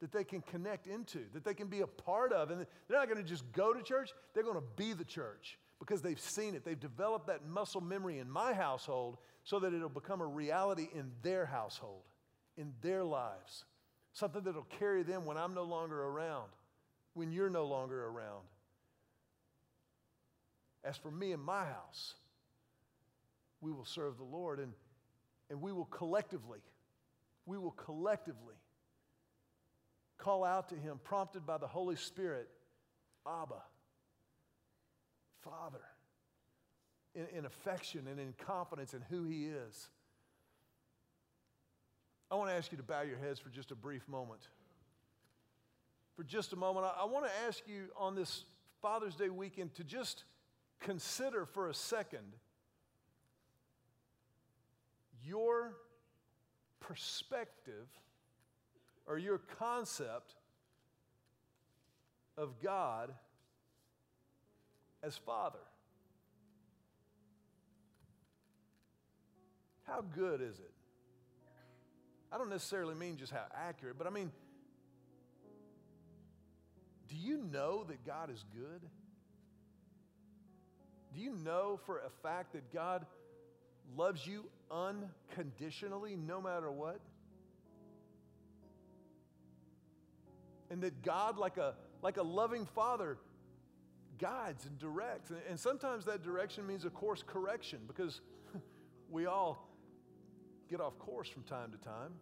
that 0.02 0.12
they 0.12 0.24
can 0.24 0.42
connect 0.42 0.88
into, 0.88 1.20
that 1.34 1.46
they 1.46 1.54
can 1.54 1.68
be 1.68 1.82
a 1.82 1.88
part 1.88 2.34
of. 2.34 2.52
And 2.52 2.66
they're 2.88 2.98
not 2.98 3.08
going 3.08 3.24
to 3.24 3.30
just 3.30 3.50
go 3.52 3.74
to 3.74 3.82
church, 3.82 4.12
they're 4.34 4.44
going 4.44 4.56
to 4.56 4.64
be 4.76 4.94
the 4.94 5.06
church 5.06 5.58
because 5.80 6.02
they've 6.02 6.20
seen 6.20 6.56
it. 6.56 6.66
They've 6.66 6.80
developed 6.80 7.28
that 7.28 7.46
muscle 7.46 7.82
memory 7.82 8.20
in 8.20 8.30
my 8.30 8.54
household 8.54 9.18
so 9.44 9.60
that 9.60 9.74
it'll 9.74 9.90
become 9.90 10.22
a 10.22 10.26
reality 10.26 10.88
in 10.94 11.12
their 11.22 11.46
household, 11.46 12.04
in 12.58 12.74
their 12.82 13.04
lives. 13.04 13.66
Something 14.14 14.44
that'll 14.44 14.68
carry 14.80 15.04
them 15.04 15.26
when 15.26 15.38
I'm 15.38 15.54
no 15.54 15.64
longer 15.64 16.02
around, 16.04 16.50
when 17.14 17.32
you're 17.32 17.50
no 17.50 17.66
longer 17.66 18.06
around. 18.06 18.44
As 20.84 20.98
for 20.98 21.12
me 21.12 21.32
and 21.32 21.42
my 21.42 21.66
house, 21.66 22.16
we 23.62 23.72
will 23.72 23.86
serve 23.86 24.18
the 24.18 24.24
Lord 24.24 24.60
and, 24.60 24.74
and 25.50 25.62
we 25.62 25.72
will 25.72 25.86
collectively, 25.86 26.60
we 27.46 27.58
will 27.58 27.72
collectively 27.72 28.56
call 30.18 30.44
out 30.44 30.70
to 30.70 30.76
Him, 30.76 31.00
prompted 31.04 31.46
by 31.46 31.58
the 31.58 31.68
Holy 31.68 31.96
Spirit, 31.96 32.50
Abba. 33.26 33.62
Father 35.44 35.82
in, 37.16 37.26
in 37.38 37.46
affection 37.46 38.08
and 38.10 38.20
in 38.20 38.34
confidence 38.46 38.94
in 38.94 39.02
who 39.10 39.24
He 39.24 39.46
is. 39.46 39.90
I 42.32 42.36
want 42.36 42.50
to 42.50 42.56
ask 42.56 42.72
you 42.72 42.78
to 42.78 42.84
bow 42.84 43.02
your 43.02 43.18
heads 43.18 43.40
for 43.40 43.50
just 43.50 43.72
a 43.72 43.76
brief 43.76 44.08
moment. 44.08 44.42
For 46.16 46.24
just 46.24 46.54
a 46.54 46.56
moment, 46.56 46.86
I, 46.86 47.02
I 47.02 47.06
want 47.06 47.26
to 47.26 47.32
ask 47.48 47.62
you 47.68 47.88
on 47.98 48.16
this 48.16 48.46
Father's 48.82 49.16
Day 49.16 49.30
weekend 49.30 49.76
to 49.76 49.84
just 49.84 50.24
consider 50.84 51.46
for 51.46 51.70
a 51.70 51.74
second 51.74 52.34
your 55.26 55.74
perspective 56.80 57.88
or 59.08 59.18
your 59.18 59.40
concept 59.60 60.36
of 62.38 62.62
God 62.62 63.14
as 65.02 65.18
Father. 65.18 65.60
How 69.84 70.02
good 70.02 70.42
is 70.42 70.60
it? 70.60 70.72
I 72.32 72.38
don't 72.38 72.50
necessarily 72.50 72.96
mean 72.96 73.18
just 73.18 73.32
how 73.32 73.46
accurate, 73.56 73.98
but 73.98 74.08
I 74.08 74.10
mean, 74.10 74.32
do 77.08 77.16
you 77.16 77.38
know 77.38 77.84
that 77.84 78.06
God 78.06 78.30
is 78.32 78.44
good? 78.54 78.82
Do 81.14 81.22
you 81.22 81.36
know 81.44 81.80
for 81.86 82.00
a 82.00 82.10
fact 82.22 82.54
that 82.54 82.74
God 82.74 83.06
loves 83.96 84.26
you 84.26 84.46
unconditionally 84.72 86.16
no 86.16 86.42
matter 86.42 86.72
what? 86.72 87.00
And 90.72 90.82
that 90.82 91.04
God, 91.04 91.38
like 91.38 91.58
a, 91.58 91.76
like 92.02 92.18
a 92.18 92.24
loving 92.24 92.66
father, 92.66 93.18
guides 94.18 94.66
and 94.66 94.80
directs. 94.80 95.30
And, 95.30 95.40
and 95.50 95.60
sometimes 95.60 96.06
that 96.06 96.24
direction 96.24 96.66
means 96.66 96.86
a 96.86 96.90
course 96.90 97.24
correction 97.26 97.80
because 97.88 98.22
we 99.10 99.28
all 99.28 99.70
get 100.70 100.82
off 100.82 100.98
course 100.98 101.30
from 101.30 101.44
time 101.44 101.72
to 101.72 101.78
time. 101.78 102.14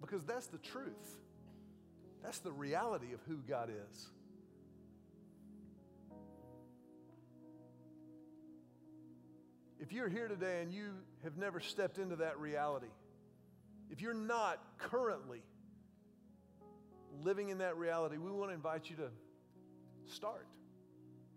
Because 0.00 0.24
that's 0.24 0.48
the 0.48 0.58
truth. 0.58 1.18
That's 2.24 2.38
the 2.38 2.52
reality 2.52 3.12
of 3.12 3.20
who 3.28 3.36
God 3.36 3.68
is. 3.68 4.08
If 9.78 9.92
you're 9.92 10.08
here 10.08 10.26
today 10.26 10.62
and 10.62 10.72
you 10.72 10.86
have 11.22 11.36
never 11.36 11.60
stepped 11.60 11.98
into 11.98 12.16
that 12.16 12.38
reality, 12.40 12.86
if 13.90 14.00
you're 14.00 14.14
not 14.14 14.58
currently 14.78 15.42
living 17.22 17.50
in 17.50 17.58
that 17.58 17.76
reality, 17.76 18.16
we 18.16 18.30
want 18.30 18.50
to 18.50 18.54
invite 18.54 18.88
you 18.88 18.96
to 18.96 19.10
start. 20.06 20.46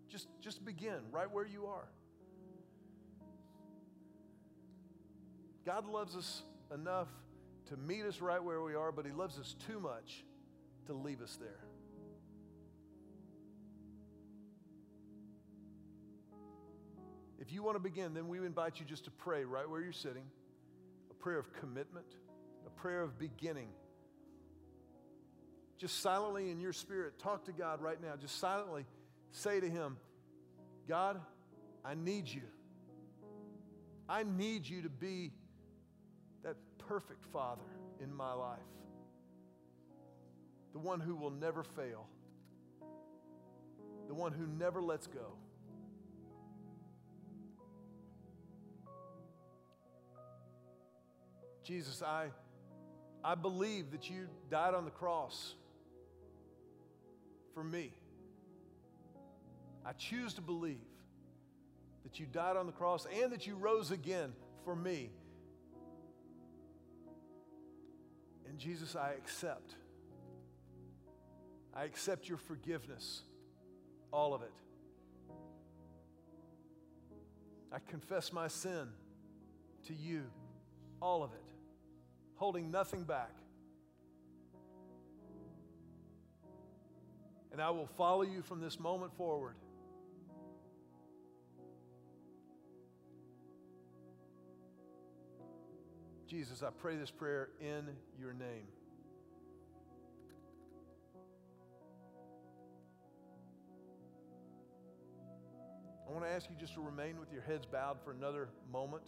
Just, 0.07 0.29
just 0.39 0.63
begin 0.63 1.11
right 1.11 1.29
where 1.29 1.45
you 1.45 1.65
are. 1.65 1.89
God 5.65 5.85
loves 5.85 6.15
us 6.15 6.43
enough 6.73 7.09
to 7.65 7.75
meet 7.75 8.05
us 8.05 8.21
right 8.21 8.41
where 8.41 8.61
we 8.61 8.73
are, 8.73 8.93
but 8.93 9.05
He 9.05 9.11
loves 9.11 9.37
us 9.37 9.53
too 9.67 9.81
much 9.81 10.23
to 10.87 10.93
leave 10.93 11.21
us 11.21 11.37
there. 11.39 11.59
If 17.39 17.53
you 17.53 17.63
want 17.63 17.75
to 17.75 17.79
begin, 17.79 18.13
then 18.13 18.27
we 18.27 18.39
invite 18.39 18.79
you 18.79 18.85
just 18.85 19.05
to 19.05 19.11
pray 19.11 19.45
right 19.45 19.69
where 19.69 19.79
you're 19.79 19.93
sitting 19.93 20.25
a 21.11 21.13
prayer 21.13 21.39
of 21.39 21.53
commitment, 21.53 22.07
a 22.65 22.69
prayer 22.69 23.01
of 23.01 23.17
beginning 23.17 23.69
just 25.77 26.01
silently 26.01 26.49
in 26.49 26.59
your 26.59 26.73
spirit, 26.73 27.19
talk 27.19 27.45
to 27.45 27.51
God 27.51 27.81
right 27.81 28.01
now. 28.01 28.15
Just 28.19 28.39
silently 28.39 28.85
say 29.31 29.59
to 29.59 29.69
Him, 29.69 29.97
God, 30.87 31.21
I 31.85 31.93
need 31.93 32.27
you. 32.27 32.41
I 34.09 34.23
need 34.23 34.67
you 34.67 34.81
to 34.83 34.89
be 34.89 35.31
that 36.43 36.55
perfect 36.87 37.25
Father 37.25 37.61
in 38.01 38.13
my 38.13 38.33
life, 38.33 38.59
the 40.77 40.83
one 40.83 40.99
who 40.99 41.15
will 41.15 41.31
never 41.31 41.63
fail, 41.63 42.05
the 44.07 44.13
one 44.13 44.31
who 44.31 44.45
never 44.45 44.79
lets 44.79 45.07
go. 45.07 45.33
Jesus, 51.63 52.03
I, 52.03 52.27
I 53.23 53.33
believe 53.33 53.89
that 53.89 54.07
you 54.07 54.27
died 54.51 54.75
on 54.75 54.85
the 54.85 54.91
cross 54.91 55.55
for 57.55 57.63
me. 57.63 57.91
I 59.83 59.93
choose 59.93 60.35
to 60.35 60.41
believe 60.41 60.77
that 62.03 62.19
you 62.19 62.27
died 62.27 62.55
on 62.55 62.67
the 62.67 62.71
cross 62.71 63.07
and 63.19 63.31
that 63.31 63.47
you 63.47 63.55
rose 63.55 63.89
again 63.89 64.31
for 64.63 64.75
me. 64.75 65.09
And 68.47 68.59
Jesus, 68.59 68.95
I 68.95 69.13
accept. 69.13 69.73
I 71.77 71.83
accept 71.83 72.27
your 72.27 72.39
forgiveness, 72.39 73.21
all 74.11 74.33
of 74.33 74.41
it. 74.41 74.51
I 77.71 77.77
confess 77.87 78.33
my 78.33 78.47
sin 78.47 78.87
to 79.85 79.93
you, 79.93 80.23
all 80.99 81.23
of 81.23 81.31
it, 81.33 81.43
holding 82.35 82.71
nothing 82.71 83.03
back. 83.03 83.29
And 87.51 87.61
I 87.61 87.69
will 87.69 87.85
follow 87.85 88.23
you 88.23 88.41
from 88.41 88.59
this 88.59 88.79
moment 88.79 89.15
forward. 89.15 89.53
Jesus, 96.25 96.63
I 96.63 96.69
pray 96.71 96.95
this 96.95 97.11
prayer 97.11 97.49
in 97.61 97.87
your 98.19 98.33
name. 98.33 98.65
Ask 106.37 106.51
you 106.51 106.55
just 106.59 106.75
to 106.75 106.81
remain 106.81 107.19
with 107.19 107.33
your 107.33 107.41
heads 107.41 107.65
bowed 107.65 107.97
for 108.03 108.11
another 108.11 108.47
moment. 108.71 109.01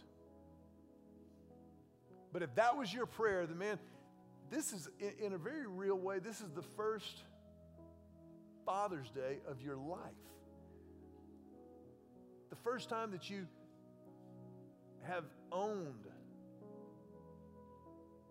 But 2.34 2.42
if 2.42 2.56
that 2.56 2.76
was 2.76 2.92
your 2.92 3.06
prayer, 3.06 3.46
then 3.46 3.60
man, 3.60 3.78
this 4.50 4.74
is, 4.74 4.90
in, 5.00 5.28
in 5.28 5.34
a 5.34 5.38
very 5.38 5.68
real 5.68 5.96
way, 5.96 6.18
this 6.18 6.42
is 6.42 6.50
the 6.56 6.64
first 6.76 7.22
Father's 8.66 9.12
Day 9.12 9.38
of 9.48 9.62
your 9.62 9.76
life. 9.76 10.00
The 12.50 12.56
first 12.56 12.90
time 12.90 13.12
that 13.12 13.30
you 13.30 13.46
have 15.04 15.26
owned, 15.52 16.08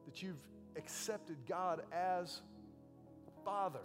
that 0.07 0.20
you've 0.24 0.42
accepted 0.74 1.36
God 1.49 1.82
as 1.92 2.40
Father. 3.44 3.78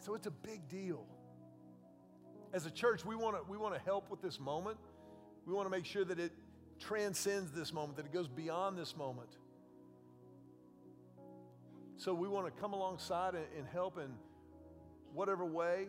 So 0.00 0.14
it's 0.14 0.26
a 0.26 0.30
big 0.30 0.66
deal. 0.70 1.04
As 2.52 2.64
a 2.64 2.70
church, 2.70 3.04
we 3.04 3.14
want 3.14 3.36
to 3.36 3.42
we 3.50 3.58
want 3.58 3.74
to 3.74 3.80
help 3.80 4.10
with 4.10 4.22
this 4.22 4.40
moment. 4.40 4.78
We 5.46 5.52
want 5.52 5.66
to 5.66 5.70
make 5.70 5.84
sure 5.84 6.04
that 6.04 6.18
it 6.18 6.32
transcends 6.78 7.52
this 7.52 7.72
moment, 7.72 7.96
that 7.96 8.06
it 8.06 8.12
goes 8.12 8.28
beyond 8.28 8.78
this 8.78 8.96
moment. 8.96 9.36
So 11.96 12.14
we 12.14 12.28
want 12.28 12.46
to 12.46 12.60
come 12.60 12.72
alongside 12.72 13.34
and, 13.34 13.44
and 13.56 13.66
help 13.66 13.98
in 13.98 14.10
whatever 15.12 15.44
way 15.44 15.88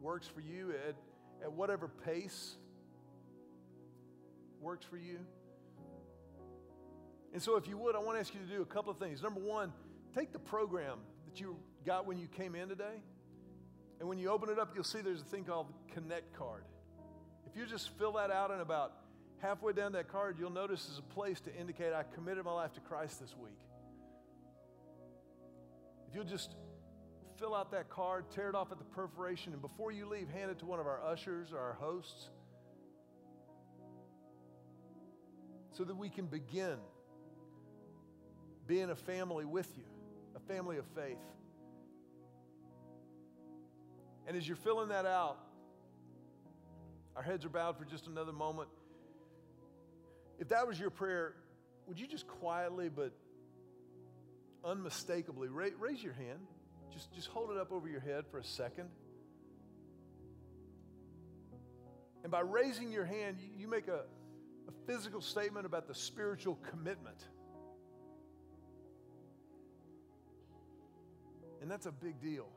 works 0.00 0.26
for 0.26 0.40
you, 0.40 0.74
at, 0.88 0.96
at 1.42 1.52
whatever 1.52 1.88
pace 1.88 2.56
works 4.60 4.84
for 4.84 4.96
you. 4.96 5.20
And 7.32 7.42
so, 7.42 7.56
if 7.56 7.66
you 7.66 7.78
would, 7.78 7.96
I 7.96 7.98
want 7.98 8.16
to 8.16 8.20
ask 8.20 8.34
you 8.34 8.40
to 8.40 8.46
do 8.46 8.62
a 8.62 8.66
couple 8.66 8.90
of 8.90 8.98
things. 8.98 9.22
Number 9.22 9.40
one, 9.40 9.72
take 10.14 10.32
the 10.32 10.38
program 10.38 10.98
that 11.24 11.40
you 11.40 11.56
got 11.86 12.06
when 12.06 12.18
you 12.18 12.26
came 12.26 12.54
in 12.54 12.68
today 12.68 13.00
and 14.04 14.08
when 14.10 14.18
you 14.18 14.28
open 14.28 14.50
it 14.50 14.58
up, 14.58 14.72
you'll 14.74 14.84
see 14.84 15.00
there's 15.00 15.22
a 15.22 15.24
thing 15.24 15.44
called 15.44 15.72
Connect 15.94 16.36
Card. 16.36 16.64
If 17.46 17.56
you 17.56 17.64
just 17.64 17.88
fill 17.96 18.12
that 18.12 18.30
out 18.30 18.50
and 18.50 18.60
about 18.60 18.92
halfway 19.38 19.72
down 19.72 19.92
that 19.92 20.08
card, 20.08 20.36
you'll 20.38 20.50
notice 20.50 20.84
there's 20.84 20.98
a 20.98 21.14
place 21.14 21.40
to 21.40 21.56
indicate 21.56 21.94
I 21.94 22.02
committed 22.14 22.44
my 22.44 22.52
life 22.52 22.74
to 22.74 22.80
Christ 22.80 23.18
this 23.18 23.34
week. 23.34 23.56
If 26.06 26.14
you'll 26.14 26.24
just 26.24 26.54
fill 27.38 27.54
out 27.54 27.70
that 27.70 27.88
card, 27.88 28.26
tear 28.30 28.50
it 28.50 28.54
off 28.54 28.70
at 28.72 28.78
the 28.78 28.84
perforation, 28.84 29.54
and 29.54 29.62
before 29.62 29.90
you 29.90 30.06
leave, 30.06 30.28
hand 30.28 30.50
it 30.50 30.58
to 30.58 30.66
one 30.66 30.80
of 30.80 30.86
our 30.86 31.02
ushers 31.02 31.50
or 31.50 31.58
our 31.58 31.78
hosts 31.80 32.28
so 35.72 35.82
that 35.82 35.96
we 35.96 36.10
can 36.10 36.26
begin 36.26 36.76
being 38.66 38.90
a 38.90 38.96
family 38.96 39.46
with 39.46 39.72
you, 39.78 39.84
a 40.36 40.40
family 40.40 40.76
of 40.76 40.84
faith. 40.94 41.16
And 44.26 44.36
as 44.36 44.46
you're 44.46 44.56
filling 44.56 44.88
that 44.88 45.06
out, 45.06 45.38
our 47.16 47.22
heads 47.22 47.44
are 47.44 47.50
bowed 47.50 47.78
for 47.78 47.84
just 47.84 48.06
another 48.06 48.32
moment. 48.32 48.68
If 50.38 50.48
that 50.48 50.66
was 50.66 50.78
your 50.80 50.90
prayer, 50.90 51.34
would 51.86 52.00
you 52.00 52.06
just 52.06 52.26
quietly 52.26 52.88
but 52.88 53.12
unmistakably 54.64 55.48
raise 55.48 56.02
your 56.02 56.14
hand? 56.14 56.40
Just, 56.92 57.12
just 57.12 57.28
hold 57.28 57.50
it 57.50 57.56
up 57.56 57.72
over 57.72 57.88
your 57.88 58.00
head 58.00 58.24
for 58.30 58.38
a 58.38 58.44
second. 58.44 58.88
And 62.22 62.32
by 62.32 62.40
raising 62.40 62.90
your 62.90 63.04
hand, 63.04 63.36
you, 63.40 63.50
you 63.58 63.68
make 63.68 63.88
a, 63.88 64.00
a 64.68 64.72
physical 64.86 65.20
statement 65.20 65.66
about 65.66 65.86
the 65.86 65.94
spiritual 65.94 66.58
commitment. 66.70 67.18
And 71.60 71.70
that's 71.70 71.86
a 71.86 71.92
big 71.92 72.20
deal. 72.20 72.48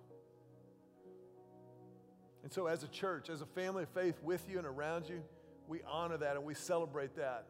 And 2.47 2.53
so, 2.53 2.67
as 2.67 2.81
a 2.81 2.87
church, 2.87 3.29
as 3.29 3.41
a 3.41 3.45
family 3.45 3.83
of 3.83 3.89
faith 3.89 4.15
with 4.23 4.47
you 4.49 4.57
and 4.57 4.65
around 4.65 5.09
you, 5.09 5.21
we 5.67 5.81
honor 5.85 6.15
that 6.15 6.37
and 6.37 6.45
we 6.45 6.53
celebrate 6.53 7.13
that. 7.17 7.43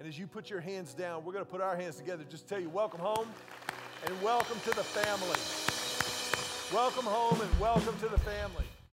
And 0.00 0.08
as 0.08 0.18
you 0.18 0.26
put 0.26 0.50
your 0.50 0.58
hands 0.58 0.92
down, 0.92 1.24
we're 1.24 1.32
going 1.32 1.44
to 1.44 1.48
put 1.48 1.60
our 1.60 1.76
hands 1.76 1.94
together. 1.94 2.24
Just 2.28 2.48
tell 2.48 2.58
you, 2.58 2.68
welcome 2.68 2.98
home 2.98 3.28
and 4.04 4.20
welcome 4.20 4.58
to 4.64 4.70
the 4.70 4.82
family. 4.82 5.38
Welcome 6.76 7.04
home 7.04 7.40
and 7.40 7.60
welcome 7.60 7.96
to 8.00 8.08
the 8.08 8.18
family. 8.18 8.64